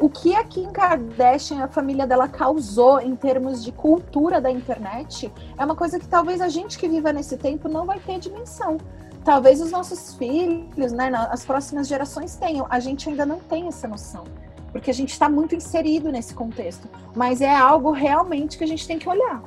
[0.00, 4.50] o que a Kim Kardashian e a família dela causou em termos de cultura da
[4.50, 8.18] internet é uma coisa que talvez a gente que viva nesse tempo não vai ter
[8.18, 8.78] dimensão.
[9.24, 12.66] Talvez os nossos filhos, né, as próximas gerações tenham.
[12.70, 14.24] A gente ainda não tem essa noção,
[14.72, 16.88] porque a gente está muito inserido nesse contexto.
[17.14, 19.42] Mas é algo realmente que a gente tem que olhar.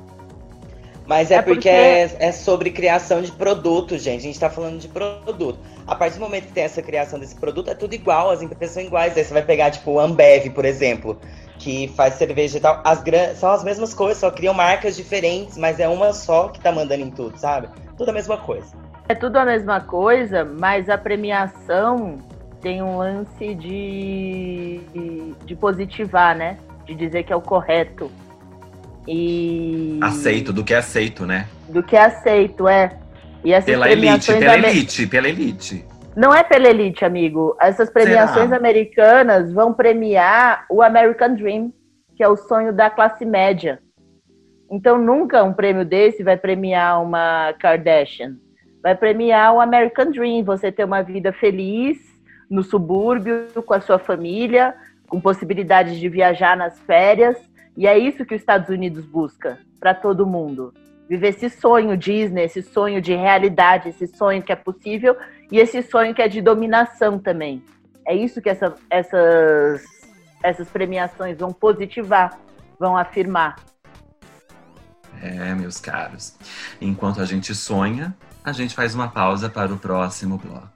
[1.05, 1.69] Mas é, é porque, porque...
[1.69, 4.19] É, é, sobre criação de produto, gente.
[4.19, 5.59] A gente tá falando de produto.
[5.85, 8.73] A partir do momento que tem essa criação desse produto, é tudo igual, as empresas
[8.73, 9.17] são iguais.
[9.17, 11.19] Aí você vai pegar, tipo, o Ambev, por exemplo,
[11.57, 12.81] que faz cerveja e tal.
[12.85, 13.35] As gran...
[13.35, 17.03] São as mesmas coisas, só criam marcas diferentes, mas é uma só que tá mandando
[17.03, 17.67] em tudo, sabe?
[17.97, 18.82] Tudo a mesma coisa.
[19.07, 22.19] É tudo a mesma coisa, mas a premiação
[22.61, 24.79] tem um lance de,
[25.45, 26.57] de positivar, né?
[26.85, 28.09] De dizer que é o correto.
[29.07, 29.99] E.
[30.01, 31.47] Aceito, do que é aceito, né?
[31.67, 32.97] Do que é aceito, é.
[33.43, 35.85] E essas pela elite, pela elite, pela elite.
[36.15, 37.57] Não é pela elite, amigo.
[37.59, 38.57] Essas premiações Será?
[38.57, 41.73] americanas vão premiar o American Dream,
[42.15, 43.79] que é o sonho da classe média.
[44.71, 48.37] Então nunca um prêmio desse vai premiar uma Kardashian.
[48.83, 51.97] Vai premiar o American Dream, você ter uma vida feliz
[52.49, 54.75] no subúrbio, com a sua família,
[55.07, 57.37] com possibilidades de viajar nas férias
[57.75, 60.73] e é isso que os Estados Unidos busca para todo mundo.
[61.09, 65.17] Viver esse sonho Disney, esse sonho de realidade, esse sonho que é possível
[65.51, 67.63] e esse sonho que é de dominação também.
[68.05, 69.83] É isso que essa, essas,
[70.43, 72.37] essas premiações vão positivar,
[72.79, 73.55] vão afirmar.
[75.21, 76.37] É, meus caros.
[76.79, 80.67] Enquanto a gente sonha, a gente faz uma pausa para o próximo bloco.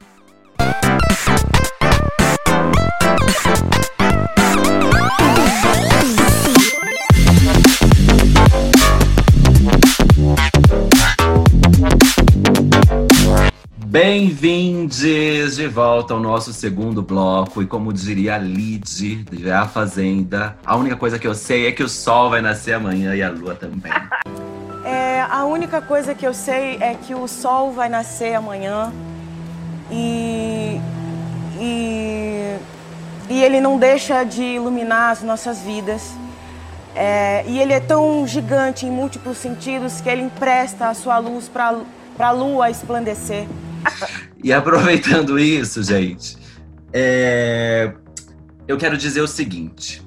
[13.85, 14.97] Bem-vindos
[15.55, 17.61] de volta ao nosso segundo bloco.
[17.61, 21.71] E como diria a Lid de A Fazenda, a única coisa que eu sei é
[21.71, 23.91] que o sol vai nascer amanhã e a lua também.
[25.17, 28.93] É, a única coisa que eu sei é que o sol vai nascer amanhã
[29.89, 30.79] e,
[31.59, 32.55] e,
[33.27, 36.03] e ele não deixa de iluminar as nossas vidas.
[36.93, 41.49] É, e ele é tão gigante em múltiplos sentidos que ele empresta a sua luz
[41.49, 41.81] para
[42.19, 43.47] a lua esplandecer.
[44.43, 46.37] e aproveitando isso, gente,
[46.93, 47.91] é...
[48.67, 50.05] eu quero dizer o seguinte: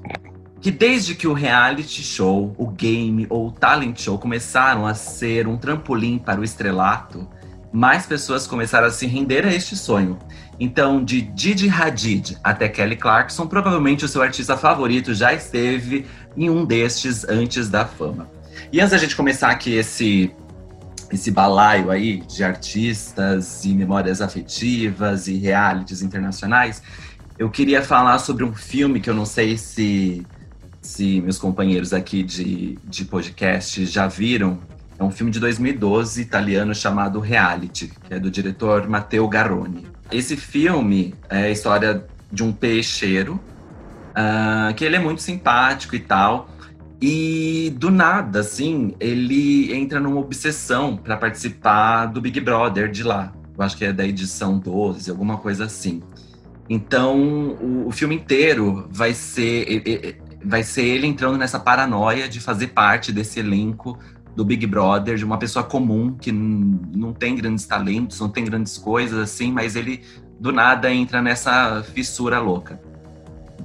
[0.60, 5.46] que desde que o reality show, o game ou o talent show começaram a ser
[5.46, 7.26] um trampolim para o estrelato,
[7.72, 10.18] mais pessoas começaram a se render a este sonho.
[10.58, 16.04] Então, de Didi Hadid até Kelly Clarkson, provavelmente o seu artista favorito já esteve
[16.36, 18.28] em um destes antes da fama.
[18.70, 20.34] E antes da gente começar aqui esse
[21.12, 26.80] esse balaio aí de artistas e memórias afetivas e realities internacionais,
[27.36, 30.24] eu queria falar sobre um filme que eu não sei se,
[30.90, 34.58] se meus companheiros aqui de, de podcast já viram.
[34.98, 39.86] É um filme de 2012 italiano chamado Reality, que é do diretor Matteo Garrone.
[40.10, 43.40] Esse filme é a história de um peixeiro,
[44.10, 46.50] uh, que ele é muito simpático e tal,
[47.00, 53.32] e do nada, assim, ele entra numa obsessão para participar do Big Brother de lá.
[53.56, 56.02] Eu acho que é da edição 12, alguma coisa assim.
[56.68, 62.68] Então, o, o filme inteiro vai ser, vai ser ele entrando nessa paranoia de fazer
[62.68, 63.98] parte desse elenco
[64.34, 68.78] do Big Brother, de uma pessoa comum que não tem grandes talentos, não tem grandes
[68.78, 70.02] coisas assim, mas ele
[70.38, 72.80] do nada entra nessa fissura louca.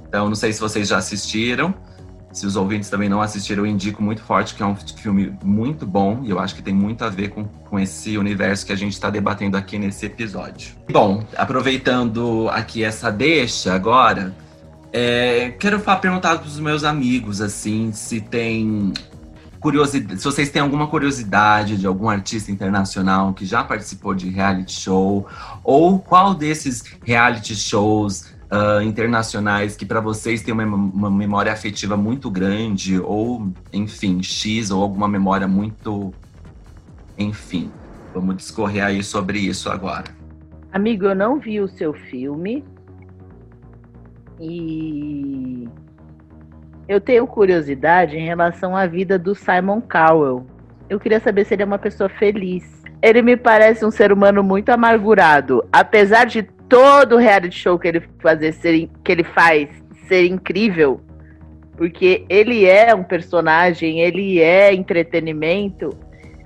[0.08, 1.74] Então, não sei se vocês já assistiram.
[2.32, 5.86] Se os ouvintes também não assistiram, eu indico muito forte, que é um filme muito
[5.86, 8.76] bom e eu acho que tem muito a ver com, com esse universo que a
[8.76, 10.74] gente está debatendo aqui nesse episódio.
[10.92, 14.34] Bom, aproveitando aqui essa deixa agora,
[14.98, 18.94] é, quero perguntar para os meus amigos, assim, se tem
[19.60, 24.72] curiosidade, se vocês têm alguma curiosidade de algum artista internacional que já participou de reality
[24.72, 25.28] show,
[25.62, 31.94] ou qual desses reality shows uh, internacionais que para vocês têm uma, uma, memória afetiva
[31.94, 36.14] muito grande, ou, enfim, X, ou alguma memória muito.
[37.18, 37.70] Enfim,
[38.14, 40.06] vamos discorrer aí sobre isso agora.
[40.72, 42.64] Amigo, eu não vi o seu filme.
[44.40, 45.68] E
[46.88, 50.46] eu tenho curiosidade em relação à vida do Simon Cowell.
[50.88, 52.64] Eu queria saber se ele é uma pessoa feliz.
[53.02, 55.64] Ele me parece um ser humano muito amargurado.
[55.72, 59.68] Apesar de todo o reality show que ele, fazer ser, que ele faz
[60.08, 61.00] ser incrível,
[61.76, 65.90] porque ele é um personagem, ele é entretenimento.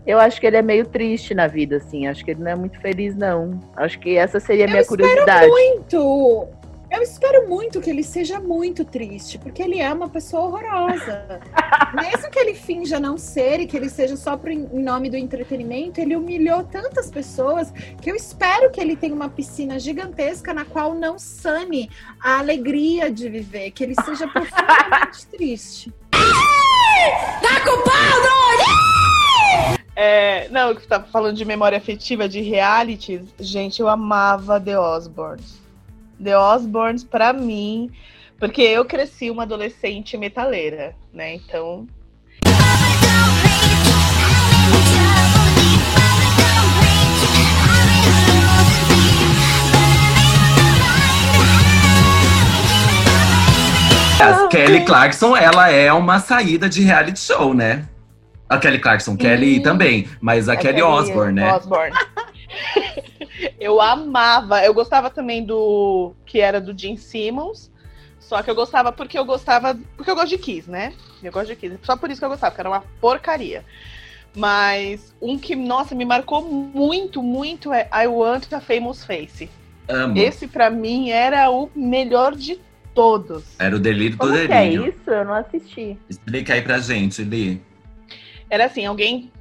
[0.06, 2.06] Eu acho que ele é meio triste na vida, assim.
[2.06, 3.60] Acho que ele não é muito feliz, não.
[3.76, 5.46] Acho que essa seria a minha eu curiosidade.
[5.46, 6.59] Espero muito!
[6.90, 11.40] Eu espero muito que ele seja muito triste, porque ele é uma pessoa horrorosa.
[11.94, 15.16] Mesmo que ele finja não ser e que ele seja só por, em nome do
[15.16, 17.70] entretenimento, ele humilhou tantas pessoas
[18.02, 21.88] que eu espero que ele tenha uma piscina gigantesca na qual não sane
[22.20, 25.92] a alegria de viver, que ele seja profundamente triste.
[26.10, 28.30] Tá culpado!
[29.94, 35.60] É, não, que tava falando de memória afetiva de realities, gente, eu amava The Osbournes.
[36.22, 37.90] The Osbournes pra mim,
[38.38, 41.34] porque eu cresci uma adolescente metaleira, né?
[41.34, 41.86] Então,
[54.20, 57.88] A Kelly Clarkson, ela é uma saída de reality show, né?
[58.46, 61.54] A Kelly Clarkson, Kelly também, mas a, Kelly, Osbourne, né?
[61.54, 61.94] Osbourne.
[63.58, 67.70] eu amava, eu gostava também do que era do Gene Simmons.
[68.18, 69.78] Só que eu gostava porque eu gostava.
[69.96, 70.92] Porque eu gosto de Kiss, né?
[71.22, 71.78] Eu gosto de Kiss.
[71.82, 73.64] Só por isso que eu gostava, porque era uma porcaria.
[74.36, 79.50] Mas um que, nossa, me marcou muito, muito é I Want a Famous Face.
[79.88, 80.16] Amo.
[80.16, 82.60] Esse, pra mim, era o melhor de
[82.94, 83.44] todos.
[83.58, 84.86] Era o delírio do Como que é delírio.
[84.86, 85.10] isso?
[85.10, 85.98] Eu não assisti.
[86.08, 87.60] Explica aí pra gente, Li.
[88.48, 89.32] Era assim, alguém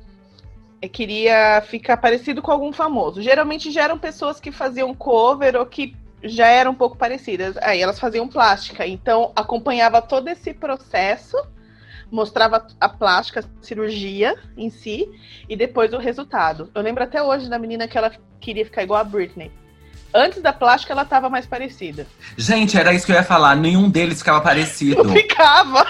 [0.87, 3.21] queria ficar parecido com algum famoso.
[3.21, 7.57] Geralmente já eram pessoas que faziam cover ou que já eram um pouco parecidas.
[7.57, 8.85] Aí elas faziam plástica.
[8.87, 11.35] Então acompanhava todo esse processo,
[12.11, 15.09] mostrava a plástica, a cirurgia em si,
[15.47, 16.69] e depois o resultado.
[16.73, 19.51] Eu lembro até hoje da menina que ela queria ficar igual a Britney.
[20.13, 22.07] Antes da plástica, ela tava mais parecida.
[22.35, 23.55] Gente, era isso que eu ia falar.
[23.55, 25.03] Nenhum deles ficava parecido.
[25.03, 25.85] Não ficava.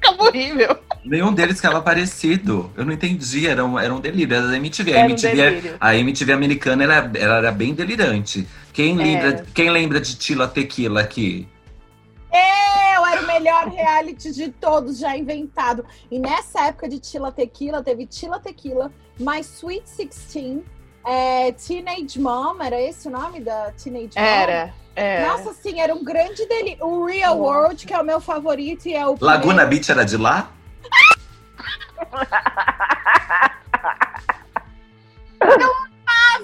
[0.00, 0.78] Ficava horrível.
[1.04, 2.70] Nenhum deles ficava parecido.
[2.76, 3.46] Eu não entendi.
[3.46, 4.34] Era um, era um delírio.
[4.36, 4.92] Era da MTV.
[4.92, 5.76] A Era um MTV, delírio.
[5.80, 8.46] a MTV americana era, ela era bem delirante.
[8.72, 9.02] Quem É.
[9.02, 11.48] lembra, quem lembra de Tila Tequila aqui?
[12.32, 15.84] Eu era o melhor reality de todos já inventado.
[16.10, 20.62] E nessa época de Tila Tequila, teve Tila Tequila, My Sweet Sixteen,
[21.04, 24.22] é, Teenage Mom, era esse o nome da Teenage Mom?
[24.22, 24.72] Era.
[24.94, 25.28] Era.
[25.28, 26.76] Nossa, sim, era um grande dele.
[26.80, 30.16] O Real World, que é o meu favorito e é o Laguna Beach era de
[30.16, 30.50] lá?
[35.40, 35.72] Eu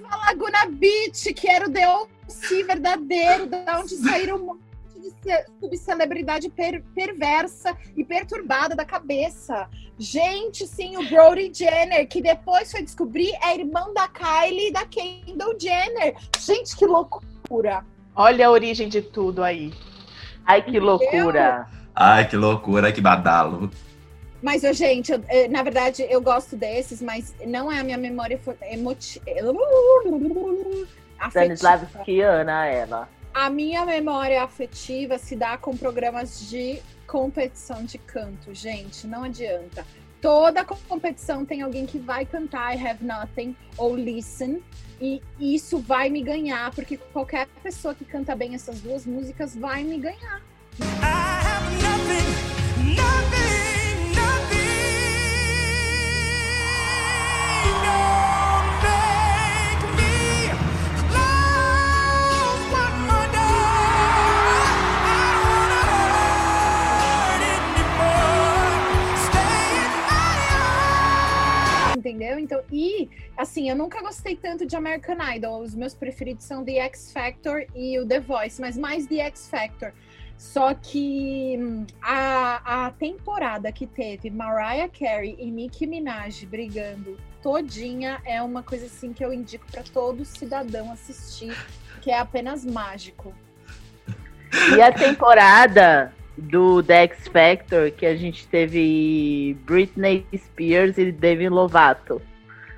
[0.02, 4.60] amava Laguna Beach, que era o DLC verdadeiro, da onde saíram um monte
[4.96, 9.68] de ce- subcelebridade per- perversa e perturbada da cabeça.
[9.98, 14.84] Gente, sim, o Brody Jenner, que depois foi descobrir é irmão da Kylie e da
[14.86, 16.16] Kendall Jenner.
[16.38, 17.84] Gente, que loucura!
[18.16, 19.72] Olha a origem de tudo aí.
[20.44, 21.66] Ai, que loucura.
[21.94, 23.70] Ai, que loucura, que badalo.
[24.42, 27.98] Mas, ô, gente, eu- eh, na verdade, eu gosto desses, mas não é a minha
[27.98, 29.20] memória fo- emoti...
[31.18, 31.54] afetiva.
[31.54, 33.08] Stanislavskiana, ela.
[33.34, 39.84] A minha memória afetiva se dá com programas de competição de canto, gente, não adianta.
[40.20, 44.62] Toda competição tem alguém que vai cantar I Have Nothing ou Listen,
[45.00, 49.84] e isso vai me ganhar, porque qualquer pessoa que canta bem essas duas músicas vai
[49.84, 50.42] me ganhar.
[52.80, 53.55] Entendeu?
[73.76, 75.60] Eu nunca gostei tanto de American Idol.
[75.60, 79.50] Os meus preferidos são The X Factor e o The Voice, mas mais The X
[79.50, 79.92] Factor.
[80.38, 88.20] Só que hum, a, a temporada que teve Mariah Carey e Nicki Minaj brigando todinha
[88.24, 91.54] é uma coisa assim que eu indico para todo cidadão assistir,
[92.00, 93.34] que é apenas mágico.
[94.74, 101.50] E a temporada do The X Factor, que a gente teve Britney Spears e Demi
[101.50, 102.22] Lovato.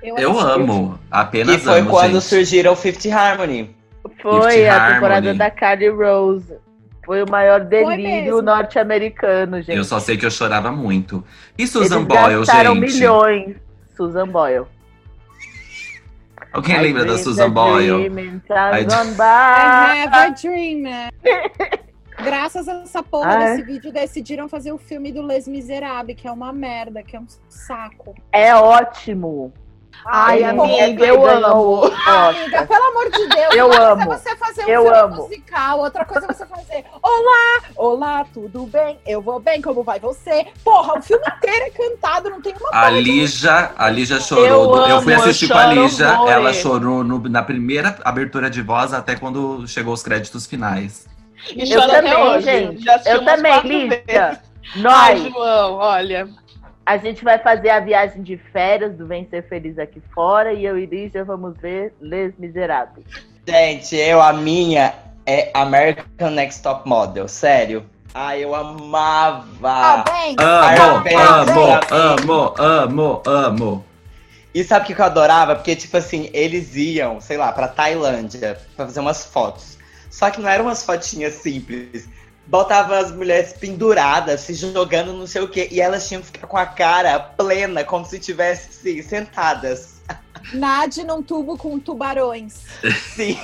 [0.01, 0.99] Eu amo.
[1.11, 2.23] Apenas Que foi amo, quando gente.
[2.23, 3.75] surgiram Fifth Harmony.
[4.21, 5.37] Foi Fifth a temporada Harmony.
[5.37, 6.53] da Carly Rose.
[7.05, 9.75] Foi o maior delírio norte-americano, gente.
[9.77, 11.23] Eu só sei que eu chorava muito.
[11.57, 12.79] E Susan Eles Boyle, gente?
[12.79, 13.55] milhões.
[13.97, 14.65] Susan Boyle.
[16.53, 18.05] Alguém I lembra da Susan Boyle?
[18.05, 18.09] I-
[20.03, 21.09] have a dream, né?
[22.23, 23.51] Graças a essa porra Ai.
[23.57, 27.19] desse vídeo, decidiram fazer o filme do Les Miserables, que é uma merda, que é
[27.19, 28.13] um saco.
[28.31, 29.53] É ótimo.
[30.05, 31.83] Ai, amiga, ele eu amo.
[32.05, 33.55] Amiga, pelo amor de Deus.
[33.55, 34.01] Eu uma coisa amo.
[34.13, 35.15] é você fazer um Eu filme amo.
[35.23, 38.97] musical, outra coisa é você fazer Olá, olá, tudo bem?
[39.05, 40.47] Eu vou bem, como vai você?
[40.63, 44.77] Porra, o filme inteiro é cantado, não tem uma A Lígia, a Lígia chorou.
[44.77, 46.07] Eu Eu, fui amo, assistir eu com a Lígia.
[46.27, 51.07] Ela chorou no- na primeira abertura de voz até quando chegou os créditos finais.
[51.55, 52.41] E Eu também, hoje.
[52.45, 52.85] gente.
[53.05, 54.41] Eu também, Lígia.
[54.75, 54.93] Nós.
[54.95, 56.29] Ai, João, olha.
[56.89, 60.65] A gente vai fazer a viagem de férias do Vem Ser Feliz aqui fora e
[60.65, 63.05] eu e Lígia vamos ver Les Miseráveis.
[63.47, 67.85] Gente, eu, a minha é American Next Top Model, sério.
[68.11, 69.45] Ai, eu amava.
[69.63, 70.35] Ah, bem.
[70.39, 71.91] Amo, Parabéns, amo, parabéns.
[71.91, 73.85] amo, amo, amo.
[74.51, 75.55] E sabe o que eu adorava?
[75.55, 79.77] Porque, tipo assim, eles iam, sei lá, pra Tailândia pra fazer umas fotos.
[80.09, 82.09] Só que não eram umas fotinhas simples.
[82.49, 85.69] Botava as mulheres penduradas, se jogando não sei o quê.
[85.71, 90.01] E elas tinham que ficar com a cara plena, como se tivessem, assim, sentadas.
[90.51, 92.55] Nade num tubo com tubarões.
[93.13, 93.37] Sim.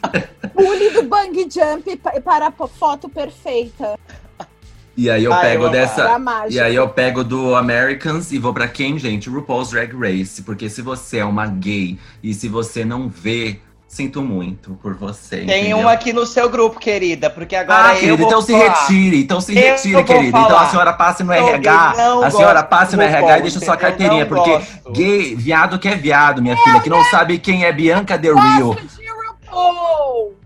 [0.54, 3.98] Pule do bang jump pa- para a foto perfeita.
[4.96, 6.08] E aí eu Ai, pego eu dessa.
[6.48, 9.28] E aí eu pego do Americans e vou pra quem, gente?
[9.28, 10.42] RuPaul's Drag Race.
[10.42, 15.38] Porque se você é uma gay e se você não vê, sinto muito por você.
[15.38, 15.78] Tem entendeu?
[15.78, 18.64] uma aqui no seu grupo, querida, porque agora Ah, eu querida, então se falar.
[18.68, 20.38] retire, então se Eu retire, querida.
[20.38, 21.90] Então a senhora passe no Eu RH,
[22.24, 24.92] a senhora gosto passe no RH RuPaul, e deixa sua carteirinha, porque gosto.
[24.92, 28.76] gay, viado que é viado, minha filha, que não sabe quem é Bianca Del Rio.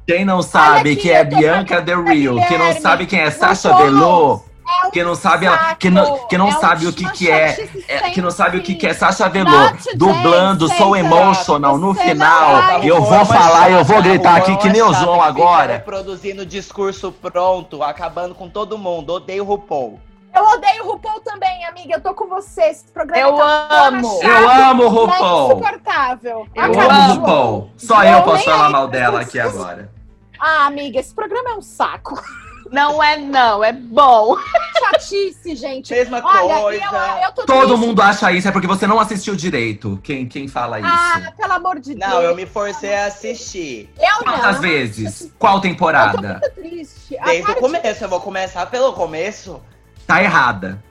[0.06, 3.30] Quem não sabe aqui, quem é eu Bianca Del Rio, quem não sabe quem é
[3.30, 4.42] Sasha Velour,
[4.86, 7.68] é que não sabe, saco, que não, que não é sabe o que que é,
[7.88, 10.98] é, que não sabe o que que é Sasha Velour, dublando Santa.
[10.98, 12.82] Emotional no final.
[12.82, 15.74] eu vou falar, eu vou gritar aqui que nem o João agora.
[15.74, 19.14] Reproduzindo discurso pronto, acabando com todo mundo.
[19.14, 20.00] Odeio o RuPaul.
[20.34, 21.94] Eu odeio o RuPaul também, amiga.
[21.96, 22.62] Eu tô com você.
[22.66, 24.20] Esse programa Eu tá amo.
[24.20, 25.46] chato, Eu amo o É RuPaul.
[25.52, 26.46] insuportável.
[26.54, 27.14] Eu Acaba, amo João.
[27.16, 27.70] RuPaul.
[27.76, 29.90] Só João, eu posso falar mal dela aqui agora.
[30.38, 32.22] Ah, amiga, esse programa é um saco.
[32.70, 34.36] Não é não, é bom.
[34.78, 35.92] Chatice, gente.
[35.92, 36.84] Mesma Olha, coisa.
[36.84, 37.86] Eu, eu tô Todo triste.
[37.86, 39.98] mundo acha isso, é porque você não assistiu direito.
[40.02, 40.88] Quem, quem fala isso?
[40.90, 42.10] Ah, pelo amor de Deus.
[42.10, 43.90] Não, eu me forcei a assistir.
[43.98, 44.34] Eu não.
[44.34, 45.32] Quantas vezes?
[45.38, 46.40] Qual temporada?
[46.44, 47.18] Eu tô muito triste.
[47.18, 49.60] A Desde o começo, eu vou começar pelo começo.
[50.06, 50.82] Tá errada.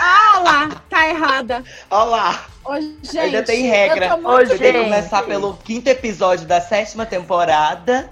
[0.00, 1.64] Ah lá, tá errada.
[1.90, 2.44] Olha lá.
[2.64, 4.06] Ô, gente, Ainda tem regra.
[4.06, 8.08] eu tô Ô, muito Você tem que começar pelo quinto episódio da sétima temporada.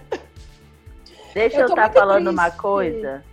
[1.34, 2.60] Deixa Eu estar muito falando uma triste.
[2.60, 3.24] coisa.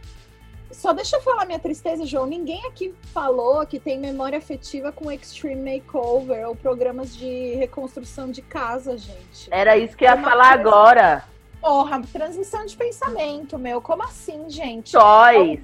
[0.72, 2.26] Só deixa eu falar minha tristeza, João.
[2.26, 8.42] Ninguém aqui falou que tem memória afetiva com Extreme Makeover ou programas de reconstrução de
[8.42, 9.48] casa, gente.
[9.50, 11.24] Era isso que eu ia Uma falar agora.
[11.62, 13.82] Porra, transmissão de pensamento, meu.
[13.82, 14.92] Como assim, gente?
[14.92, 15.64] Choice.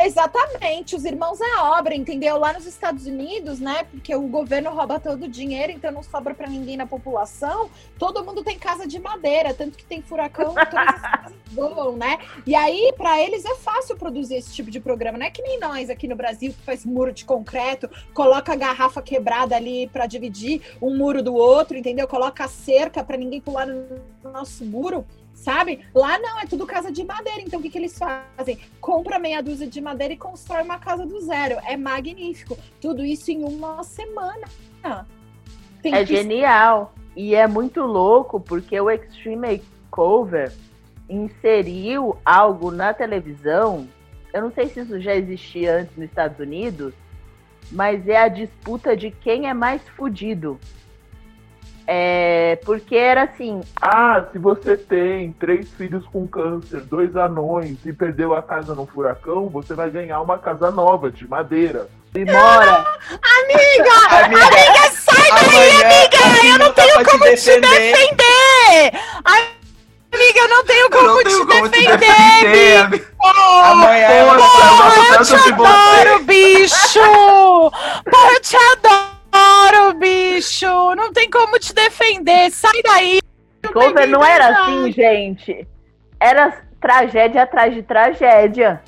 [0.00, 2.38] Exatamente, os irmãos é obra, entendeu?
[2.38, 3.84] Lá nos Estados Unidos, né?
[3.90, 7.68] Porque o governo rouba todo o dinheiro, então não sobra pra ninguém na população.
[7.98, 12.18] Todo mundo tem casa de madeira, tanto que tem furacão, todas as casas voam, né?
[12.46, 15.18] E aí, pra eles é fácil produzir esse tipo de programa.
[15.18, 18.56] Não é que nem nós aqui no Brasil que faz muro de concreto, coloca a
[18.56, 22.06] garrafa quebrada ali pra dividir um muro do outro, entendeu?
[22.06, 23.84] Coloca a cerca pra ninguém pular no
[24.22, 25.04] nosso muro.
[25.38, 25.80] Sabe?
[25.94, 27.40] Lá não, é tudo casa de madeira.
[27.40, 28.58] Então o que, que eles fazem?
[28.80, 31.56] Compra meia dúzia de madeira e constrói uma casa do zero.
[31.64, 32.58] É magnífico.
[32.80, 34.46] Tudo isso em uma semana.
[35.82, 36.92] Tem É que- genial.
[37.16, 39.60] E é muito louco porque o Extreme
[39.90, 40.52] Makeover
[41.08, 43.88] inseriu algo na televisão.
[44.32, 46.92] Eu não sei se isso já existia antes nos Estados Unidos,
[47.72, 50.58] mas é a disputa de quem é mais fudido.
[51.90, 57.94] É, porque era assim, Ah, se você tem três filhos com câncer, dois anões e
[57.94, 61.88] perdeu a casa no furacão, você vai ganhar uma casa nova de madeira.
[62.14, 62.84] e mora.
[63.22, 63.94] Amiga!
[64.22, 66.46] Amiga, Amiga, sai daí, amiga!
[66.52, 67.92] Eu não tenho te como te defender.
[67.92, 69.00] defender!
[69.24, 69.48] Ai,
[70.12, 73.06] Amiga, eu não tenho como, não tenho te, como te defender, defender, amiga.
[73.64, 77.00] Amanhã Poxa, eu eu te adoro, bicho!
[78.10, 79.07] Porra, eu te adoro,
[79.98, 80.94] bicho!
[80.94, 83.18] Não tem como te defender, sai daí!
[83.72, 85.66] Cover não era assim, gente.
[86.20, 88.82] Era tragédia atrás de tragédia.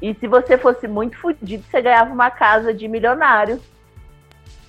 [0.00, 3.60] E se você fosse muito fudido, você ganhava uma casa de milionário.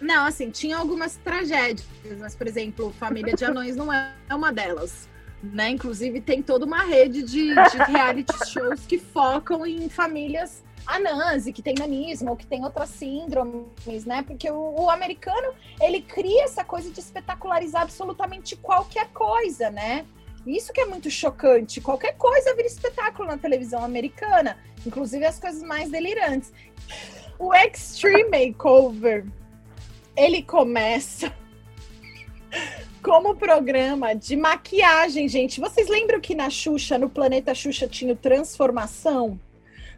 [0.01, 1.87] Não, assim, tinha algumas tragédias,
[2.19, 5.09] mas, por exemplo, Família de Anões não é uma delas.
[5.43, 5.69] Né?
[5.69, 11.53] Inclusive, tem toda uma rede de, de reality shows que focam em famílias anãs e
[11.53, 14.23] que tem nanismo que tem outras síndromes, né?
[14.23, 20.05] Porque o, o americano, ele cria essa coisa de espetacularizar absolutamente qualquer coisa, né?
[20.45, 21.81] Isso que é muito chocante.
[21.81, 26.51] Qualquer coisa vira espetáculo na televisão americana, inclusive as coisas mais delirantes.
[27.37, 29.25] O Extreme Makeover,
[30.15, 31.33] ele começa
[33.03, 35.59] como programa de maquiagem, gente.
[35.59, 39.39] Vocês lembram que na Xuxa, no Planeta Xuxa, tinha Transformação?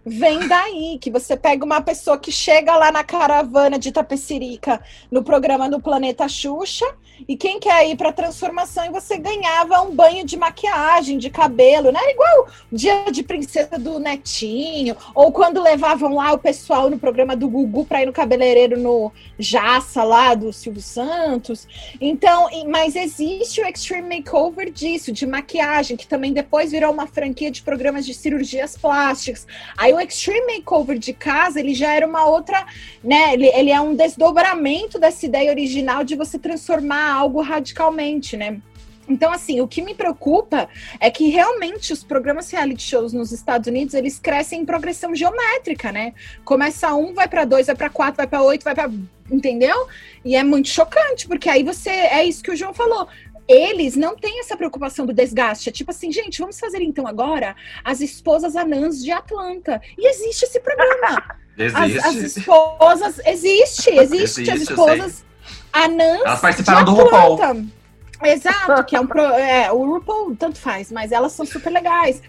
[0.05, 4.81] Vem daí, que você pega uma pessoa que chega lá na caravana de Tapecirica,
[5.11, 6.85] no programa do Planeta Xuxa,
[7.27, 11.91] e quem quer ir para transformação e você ganhava um banho de maquiagem, de cabelo,
[11.91, 11.99] né?
[12.09, 17.47] Igual dia de princesa do Netinho, ou quando levavam lá o pessoal no programa do
[17.47, 21.67] Gugu para ir no cabeleireiro no Jaça lá do Silvio Santos.
[21.99, 27.51] Então, mas existe o Extreme Makeover disso, de maquiagem, que também depois virou uma franquia
[27.51, 29.45] de programas de cirurgias plásticas.
[29.77, 32.65] Aí o Extreme Makeover de casa, ele já era uma outra,
[33.03, 33.33] né?
[33.33, 38.61] Ele, ele é um desdobramento dessa ideia original de você transformar algo radicalmente, né?
[39.07, 40.69] Então, assim, o que me preocupa
[40.99, 45.91] é que realmente os programas reality shows nos Estados Unidos, eles crescem em progressão geométrica,
[45.91, 46.13] né?
[46.45, 48.89] Começa um, vai para dois, vai para quatro, vai para oito, vai para,
[49.29, 49.87] entendeu?
[50.23, 53.07] E é muito chocante, porque aí você, é isso que o João falou,
[53.47, 55.69] eles não têm essa preocupação do desgaste.
[55.69, 59.81] É tipo assim, gente, vamos fazer então agora as esposas anãs de Atlanta.
[59.97, 61.41] E existe esse programa.
[61.57, 61.99] Existe.
[61.99, 63.19] As, as esposas.
[63.25, 65.25] Existe, existe, Existe, as esposas
[65.73, 66.21] anãs.
[66.21, 67.33] Elas participaram de do RuPaul.
[67.33, 67.81] Atlanta.
[68.23, 72.21] Exato, que é um pro, é, o RuPaul tanto faz, mas elas são super legais.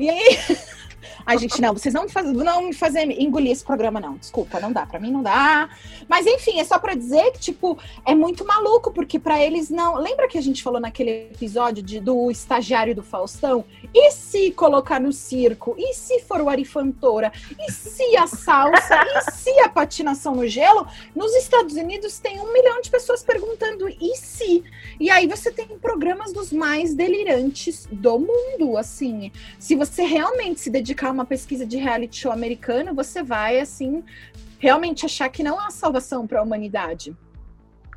[0.00, 0.38] E aí,
[1.26, 4.16] ai gente, não, vocês não me fazem, não me engolir esse programa não.
[4.16, 5.68] Desculpa, não dá, Pra mim não dá.
[6.08, 9.96] Mas enfim, é só pra dizer que tipo, é muito maluco porque pra eles não,
[9.96, 13.64] lembra que a gente falou naquele episódio de, do estagiário do Faustão?
[13.92, 15.74] E se colocar no circo?
[15.78, 17.32] E se for o Arifantora?
[17.58, 19.04] E se a salsa?
[19.16, 20.86] e se a patinação no gelo?
[21.14, 24.62] Nos Estados Unidos tem um milhão de pessoas perguntando e se?
[24.98, 29.30] E aí você tem programas dos mais delirantes do mundo, assim.
[29.58, 34.04] Se você realmente se dedicar a uma pesquisa de reality show americano, você vai, assim,
[34.58, 37.16] realmente achar que não há salvação para a humanidade.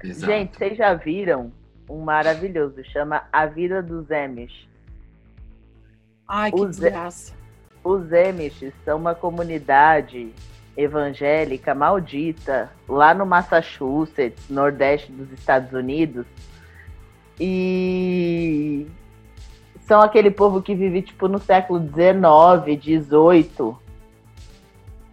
[0.04, 1.52] Gente, vocês já viram
[1.90, 4.68] um maravilhoso, chama A Vida dos Amish.
[6.28, 7.34] Ai, que Os- desgraça.
[7.84, 10.32] Os Amish são uma comunidade
[10.76, 16.26] evangélica maldita lá no Massachusetts, nordeste dos Estados Unidos.
[17.40, 18.86] E
[19.88, 23.76] são aquele povo que vive tipo no século XIX, XVIII.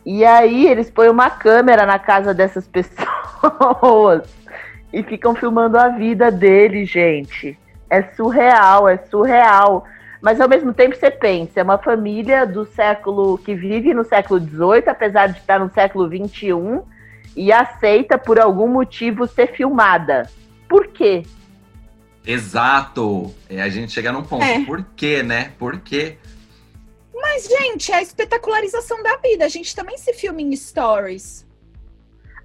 [0.04, 4.22] E aí eles põem uma câmera na casa dessas pessoas
[4.92, 7.56] e ficam filmando a vida deles, gente.
[7.88, 9.84] É surreal, é surreal.
[10.20, 14.40] Mas ao mesmo tempo você pensa, é uma família do século que vive no século
[14.40, 16.80] XVIII, apesar de estar no século XXI,
[17.36, 20.28] e aceita por algum motivo ser filmada.
[20.68, 21.22] Por quê?
[22.26, 23.34] Exato.
[23.48, 24.44] É a gente chegar num ponto.
[24.44, 24.64] É.
[24.64, 25.52] Por quê, né?
[25.58, 26.18] Por quê?
[27.14, 29.44] Mas, gente, é a espetacularização da vida.
[29.44, 31.46] A gente também se filma em stories.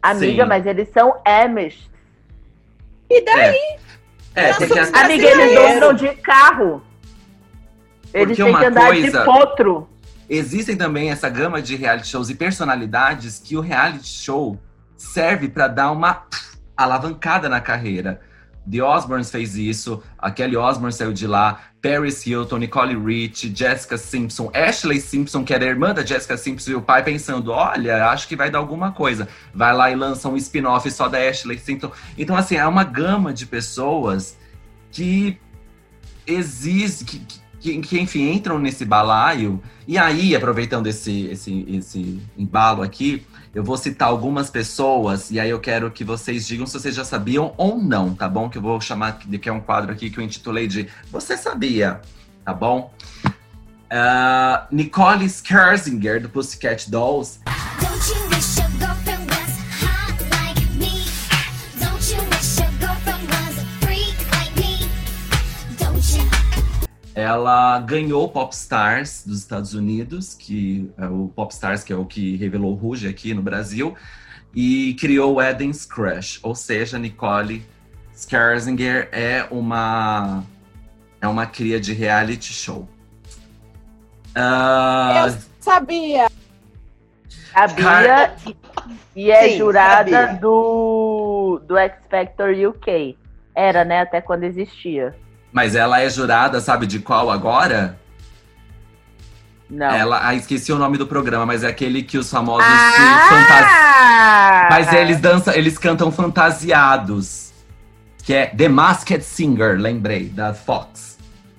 [0.01, 0.49] Amiga, Sim.
[0.49, 1.89] mas eles são Amish.
[3.09, 3.77] E daí?
[4.35, 6.81] É, Nós porque as- Amiga, eles andam de carro.
[8.13, 9.89] Eles Porque têm que andar coisa- de potro.
[10.29, 14.59] Existem também essa gama de reality shows e personalidades que o reality show
[14.95, 16.25] serve para dar uma
[16.77, 18.21] alavancada na carreira.
[18.69, 23.97] The Osbournes fez isso, a Kelly Osbourne saiu de lá, Paris Hilton, Nicole Rich, Jessica
[23.97, 28.27] Simpson, Ashley Simpson, que era irmã da Jessica Simpson, e o pai pensando, olha, acho
[28.27, 29.27] que vai dar alguma coisa.
[29.53, 31.91] Vai lá e lança um spin-off só da Ashley Simpson.
[32.17, 34.37] Então, assim, é uma gama de pessoas
[34.91, 35.39] que
[36.27, 39.61] existe, que, que, que, enfim, entram nesse balaio.
[39.87, 45.49] E aí, aproveitando esse, esse, esse embalo aqui, eu vou citar algumas pessoas, e aí
[45.49, 48.49] eu quero que vocês digam se vocês já sabiam ou não, tá bom?
[48.49, 51.35] Que eu vou chamar de que é um quadro aqui que eu intitulei de Você
[51.35, 51.99] Sabia,
[52.45, 52.93] tá bom?
[53.89, 57.39] Ah, Nicole Scherzinger, do Pussycat Dolls,
[67.19, 72.37] Ela ganhou o Popstars dos Estados Unidos, que é o Popstars, que é o que
[72.37, 73.93] revelou o Ruge aqui no Brasil,
[74.55, 77.65] e criou o Eden's Crush, ou seja, Nicole
[78.15, 80.43] Scherzinger é uma
[81.21, 82.87] é uma cria de reality show.
[84.33, 86.29] Ah, Eu sabia.
[87.51, 88.33] Sabia
[89.15, 90.39] e, e é Sim, jurada sabia.
[90.39, 93.17] do, do X Factor UK.
[93.53, 94.01] Era, né?
[94.01, 95.13] Até quando existia.
[95.51, 97.99] Mas ela é jurada, sabe de qual agora?
[99.69, 99.85] Não.
[99.87, 103.27] Ela, ah, esqueci o nome do programa, mas é aquele que os famosos se Ah!
[103.29, 104.69] fantasiam.
[104.71, 107.51] Mas eles dançam, eles cantam fantasiados.
[108.23, 111.17] Que é The Masked Singer, lembrei, da Fox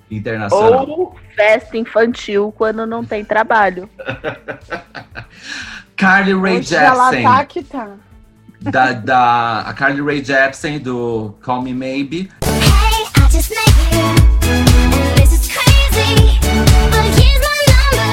[0.09, 0.85] Internacional.
[0.89, 3.89] Ou festa infantil quando não tem trabalho.
[5.95, 7.23] Carly Rae Hoje ela Jepsen.
[7.23, 7.87] tá que tá.
[8.59, 12.29] Da, da, a Carly Rae Jepsen do Call Me Maybe.
[12.43, 16.39] I just met you, and this is crazy.
[16.91, 18.09] But here's my number,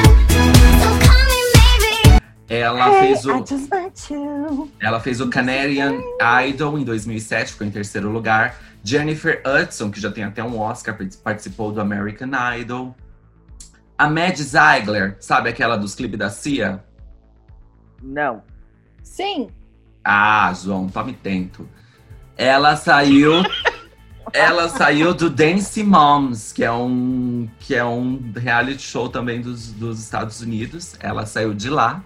[0.81, 2.20] so call me maybe.
[2.49, 3.37] Ela fez o.
[3.37, 4.70] I just met you.
[4.81, 6.01] Ela fez o Canadian
[6.47, 8.57] Idol em 2007, ficou em terceiro lugar.
[8.85, 12.95] Jennifer Hudson, que já tem até um Oscar, participou do American Idol.
[13.99, 16.83] A Mad Ziegler, sabe aquela dos clipes da Cia?
[18.01, 18.43] Não.
[19.03, 19.51] Sim.
[20.05, 21.68] Ah, João, tome tento.
[22.37, 23.43] Ela saiu.
[24.33, 29.72] ela saiu do Dance Moms, que é um, que é um reality show também dos,
[29.72, 30.95] dos Estados Unidos.
[31.01, 32.03] Ela saiu de lá.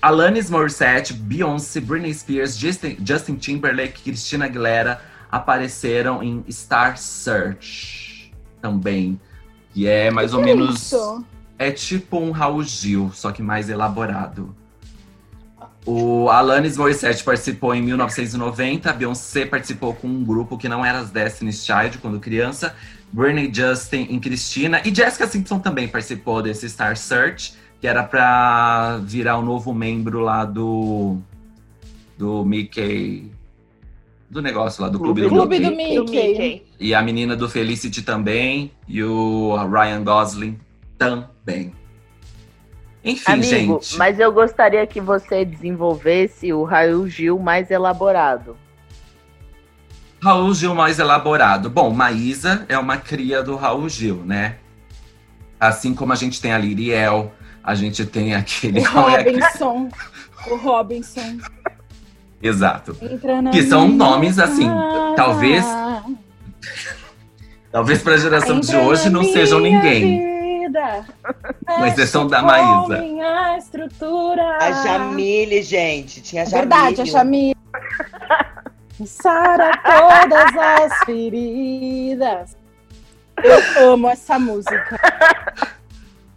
[0.00, 8.32] Alanis Morissette, Beyoncé, Britney Spears, Justin, Justin Timberlake, Christina Aguilera apareceram em Star Search
[8.62, 9.20] também.
[9.72, 10.76] Que é mais ou que é menos.
[10.76, 11.24] isso?
[11.58, 14.56] É tipo um Raul Gil, só que mais elaborado.
[15.86, 21.10] O Alanis Morissette participou em 1990, Beyoncé participou com um grupo que não era as
[21.10, 22.74] Destiny's Child quando criança,
[23.10, 28.98] Britney Justin em Cristina e Jessica Simpson também participou desse Star Search, que era pra
[29.02, 31.16] virar o novo membro lá do
[32.18, 33.32] do Mickey
[34.30, 35.96] do negócio lá do Clube, do Clube Mickey.
[35.96, 36.62] do Mickey.
[36.78, 38.70] E a menina do Felicity também.
[38.86, 40.58] E o Ryan Gosling
[40.96, 41.72] também.
[43.04, 43.96] Enfim, Amigo, gente.
[43.96, 48.56] mas eu gostaria que você desenvolvesse o Raul Gil mais elaborado.
[50.22, 51.70] Raul Gil mais elaborado.
[51.70, 54.56] Bom, Maísa é uma cria do Raul Gil, né?
[55.58, 57.32] Assim como a gente tem a Liriel,
[57.64, 58.80] a gente tem aquele.
[58.80, 59.88] O é Robinson.
[60.50, 61.38] O Robinson.
[62.42, 62.96] Exato.
[63.50, 64.68] Que são nomes assim,
[65.16, 65.64] talvez.
[67.72, 70.18] Talvez pra geração de hoje não sejam ninguém.
[70.18, 70.29] vida.
[71.66, 72.98] Com exceção da Com Maísa.
[73.02, 74.58] minha estrutura.
[74.60, 76.20] A Jamile, gente.
[76.20, 76.68] Tinha a É Jamile.
[76.68, 77.56] verdade, a Jamile.
[79.06, 82.56] Sara todas as feridas.
[83.42, 84.98] Eu amo essa música.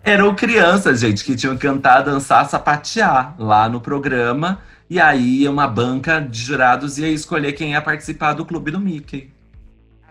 [0.04, 4.60] Eram crianças, gente, que tinham que cantar, dançar, sapatear lá no programa.
[4.90, 9.32] E aí uma banca de jurados ia escolher quem ia participar do Clube do Mickey.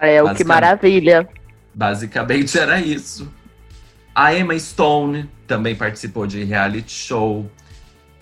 [0.01, 1.29] É o que maravilha.
[1.75, 3.33] Basicamente era isso.
[4.15, 7.51] A Emma Stone também participou de reality show.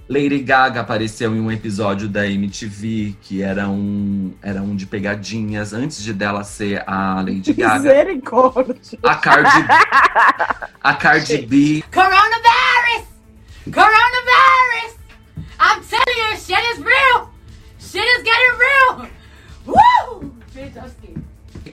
[0.09, 5.73] Lady Gaga apareceu em um episódio da MTV, que era um, era um de pegadinhas,
[5.73, 7.79] antes de dela ser a Lady Gaga.
[7.79, 8.77] Misericórdia.
[9.03, 9.67] A Cardi,
[10.83, 13.07] a Cardi B Coronavirus!
[13.67, 14.99] Coronavirus!
[15.61, 17.31] I'm telling you, shit is real!
[17.79, 19.09] Shit is getting real!
[19.67, 20.33] Woo!
[20.53, 21.23] Bitch, I'm scared.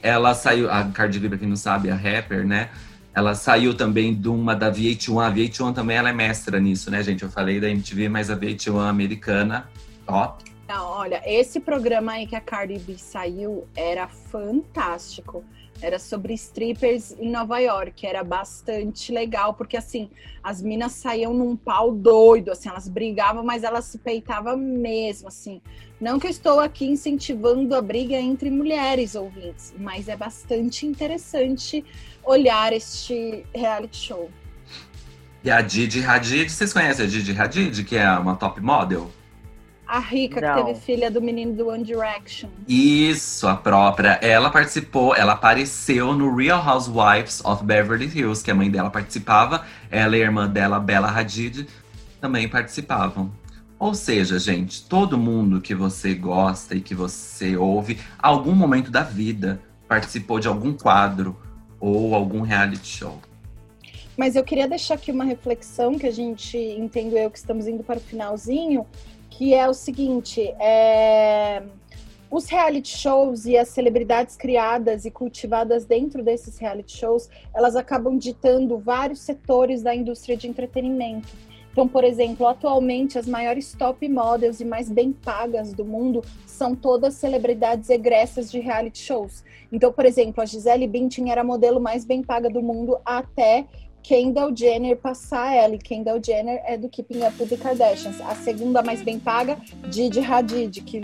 [0.03, 2.69] Ela saiu, a Cardi B, pra quem não sabe, a rapper, né?
[3.17, 5.25] Ela saiu também de uma da VH1.
[5.25, 7.23] A VH1 também ela é mestra nisso, né, gente?
[7.23, 9.67] Eu falei da MTV, mas a VH1 americana,
[10.05, 10.43] top.
[10.69, 15.43] Não, olha, esse programa aí que a Cardi B saiu era fantástico.
[15.81, 18.05] Era sobre strippers em Nova York.
[18.05, 20.09] Era bastante legal, porque assim,
[20.43, 25.61] as minas saíam num pau doido, assim, elas brigavam, mas elas se peitavam mesmo, assim.
[25.99, 31.83] Não que eu estou aqui incentivando a briga entre mulheres ouvintes, mas é bastante interessante
[32.23, 34.29] olhar este reality show.
[35.43, 39.09] E a Didi Hadid, vocês conhecem a Didi Hadid, que é uma top model?
[39.87, 40.55] A Rica, Não.
[40.55, 42.49] que teve filha do menino do One Direction.
[42.67, 44.19] Isso, a própria.
[44.21, 49.65] Ela participou, ela apareceu no Real Housewives of Beverly Hills, que a mãe dela participava.
[49.89, 51.67] Ela e a irmã dela, Bella Hadid,
[52.19, 53.31] também participavam.
[53.79, 59.03] Ou seja, gente, todo mundo que você gosta e que você ouve, algum momento da
[59.03, 61.37] vida participou de algum quadro
[61.79, 63.21] ou algum reality show.
[64.17, 67.83] Mas eu queria deixar aqui uma reflexão que a gente entendo eu que estamos indo
[67.83, 68.83] para o finalzinho,
[69.37, 71.61] que é o seguinte: é,
[72.29, 78.17] os reality shows e as celebridades criadas e cultivadas dentro desses reality shows, elas acabam
[78.17, 81.29] ditando vários setores da indústria de entretenimento.
[81.71, 86.75] Então, por exemplo, atualmente as maiores top models e mais bem pagas do mundo são
[86.75, 89.43] todas celebridades egressas de reality shows.
[89.71, 93.67] Então, por exemplo, a Gisele Bündchen era a modelo mais bem paga do mundo até
[94.07, 95.75] Kendall Jenner passar ela.
[95.75, 98.21] E Kendall Jenner é do Keeping Up with the Kardashians.
[98.21, 99.57] A segunda mais bem paga,
[99.89, 101.01] Didi Hadid, que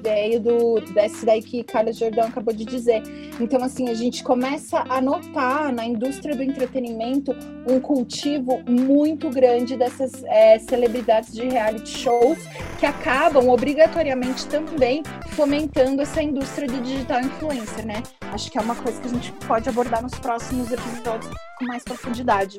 [0.00, 3.02] veio do desse daí que Carla Jordão acabou de dizer.
[3.40, 7.34] Então, assim, a gente começa a notar na indústria do entretenimento
[7.68, 12.38] um cultivo muito grande dessas é, celebridades de reality shows
[12.78, 18.00] que acabam obrigatoriamente também fomentando essa indústria do digital influencer, né?
[18.20, 21.34] Acho que é uma coisa que a gente pode abordar nos próximos episódios
[21.64, 22.56] com mais profundidade.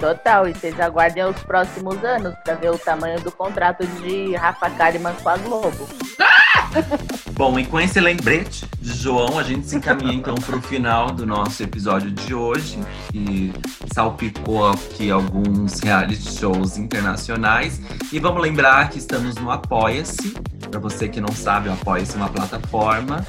[0.00, 4.70] Total, e vocês aguardem os próximos anos para ver o tamanho do contrato de Rafa
[4.70, 5.88] Kalimann com a Globo.
[7.32, 11.10] Bom, e com esse lembrete de João, a gente se encaminha então para o final
[11.10, 12.78] do nosso episódio de hoje,
[13.10, 13.52] que
[13.92, 17.80] salpicou aqui alguns reality shows internacionais.
[18.12, 20.34] E vamos lembrar que estamos no Apoia-se.
[20.70, 23.24] Para você que não sabe, o Apoia-se é uma plataforma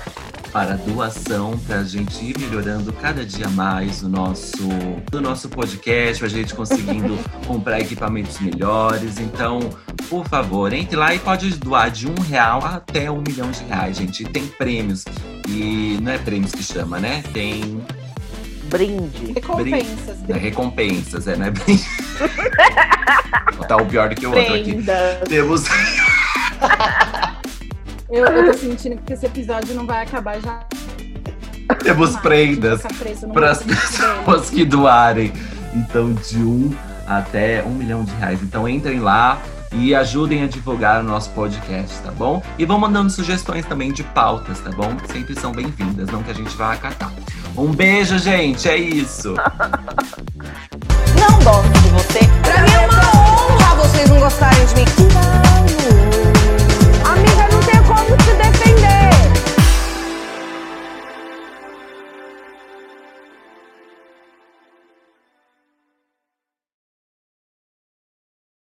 [0.56, 4.64] para doação, para a gente ir melhorando cada dia mais o nosso,
[5.14, 9.20] o nosso podcast, a gente conseguindo comprar equipamentos melhores.
[9.20, 9.60] Então,
[10.10, 13.98] por favor, entre lá e pode doar de um real até um milhão de reais,
[13.98, 14.24] gente.
[14.24, 15.04] E tem prêmios.
[15.50, 17.22] E não é prêmios que chama, né?
[17.34, 17.82] Tem.
[18.70, 19.34] Brinde.
[19.34, 20.30] Recompensas.
[20.30, 21.84] É, recompensas, é, não é brinde.
[23.68, 24.80] tá o pior do que o outro aqui.
[25.28, 25.66] Temos.
[28.10, 30.60] Eu, eu tô sentindo que esse episódio não vai acabar já.
[31.84, 35.34] Temos prendas preso no para as pessoas que doarem.
[35.74, 36.74] Então, de um
[37.08, 38.42] até um milhão de reais.
[38.42, 39.42] Então, entrem lá
[39.72, 42.42] e ajudem a divulgar o nosso podcast, tá bom?
[42.58, 44.96] E vão mandando sugestões também de pautas, tá bom?
[45.12, 47.12] Sempre são bem-vindas, não que a gente vai acatar.
[47.58, 48.70] Um beijo, gente.
[48.70, 49.34] É isso.
[51.20, 52.20] Não gosto de você.
[52.44, 55.45] Pra mim é uma honra vocês não gostarem de mim.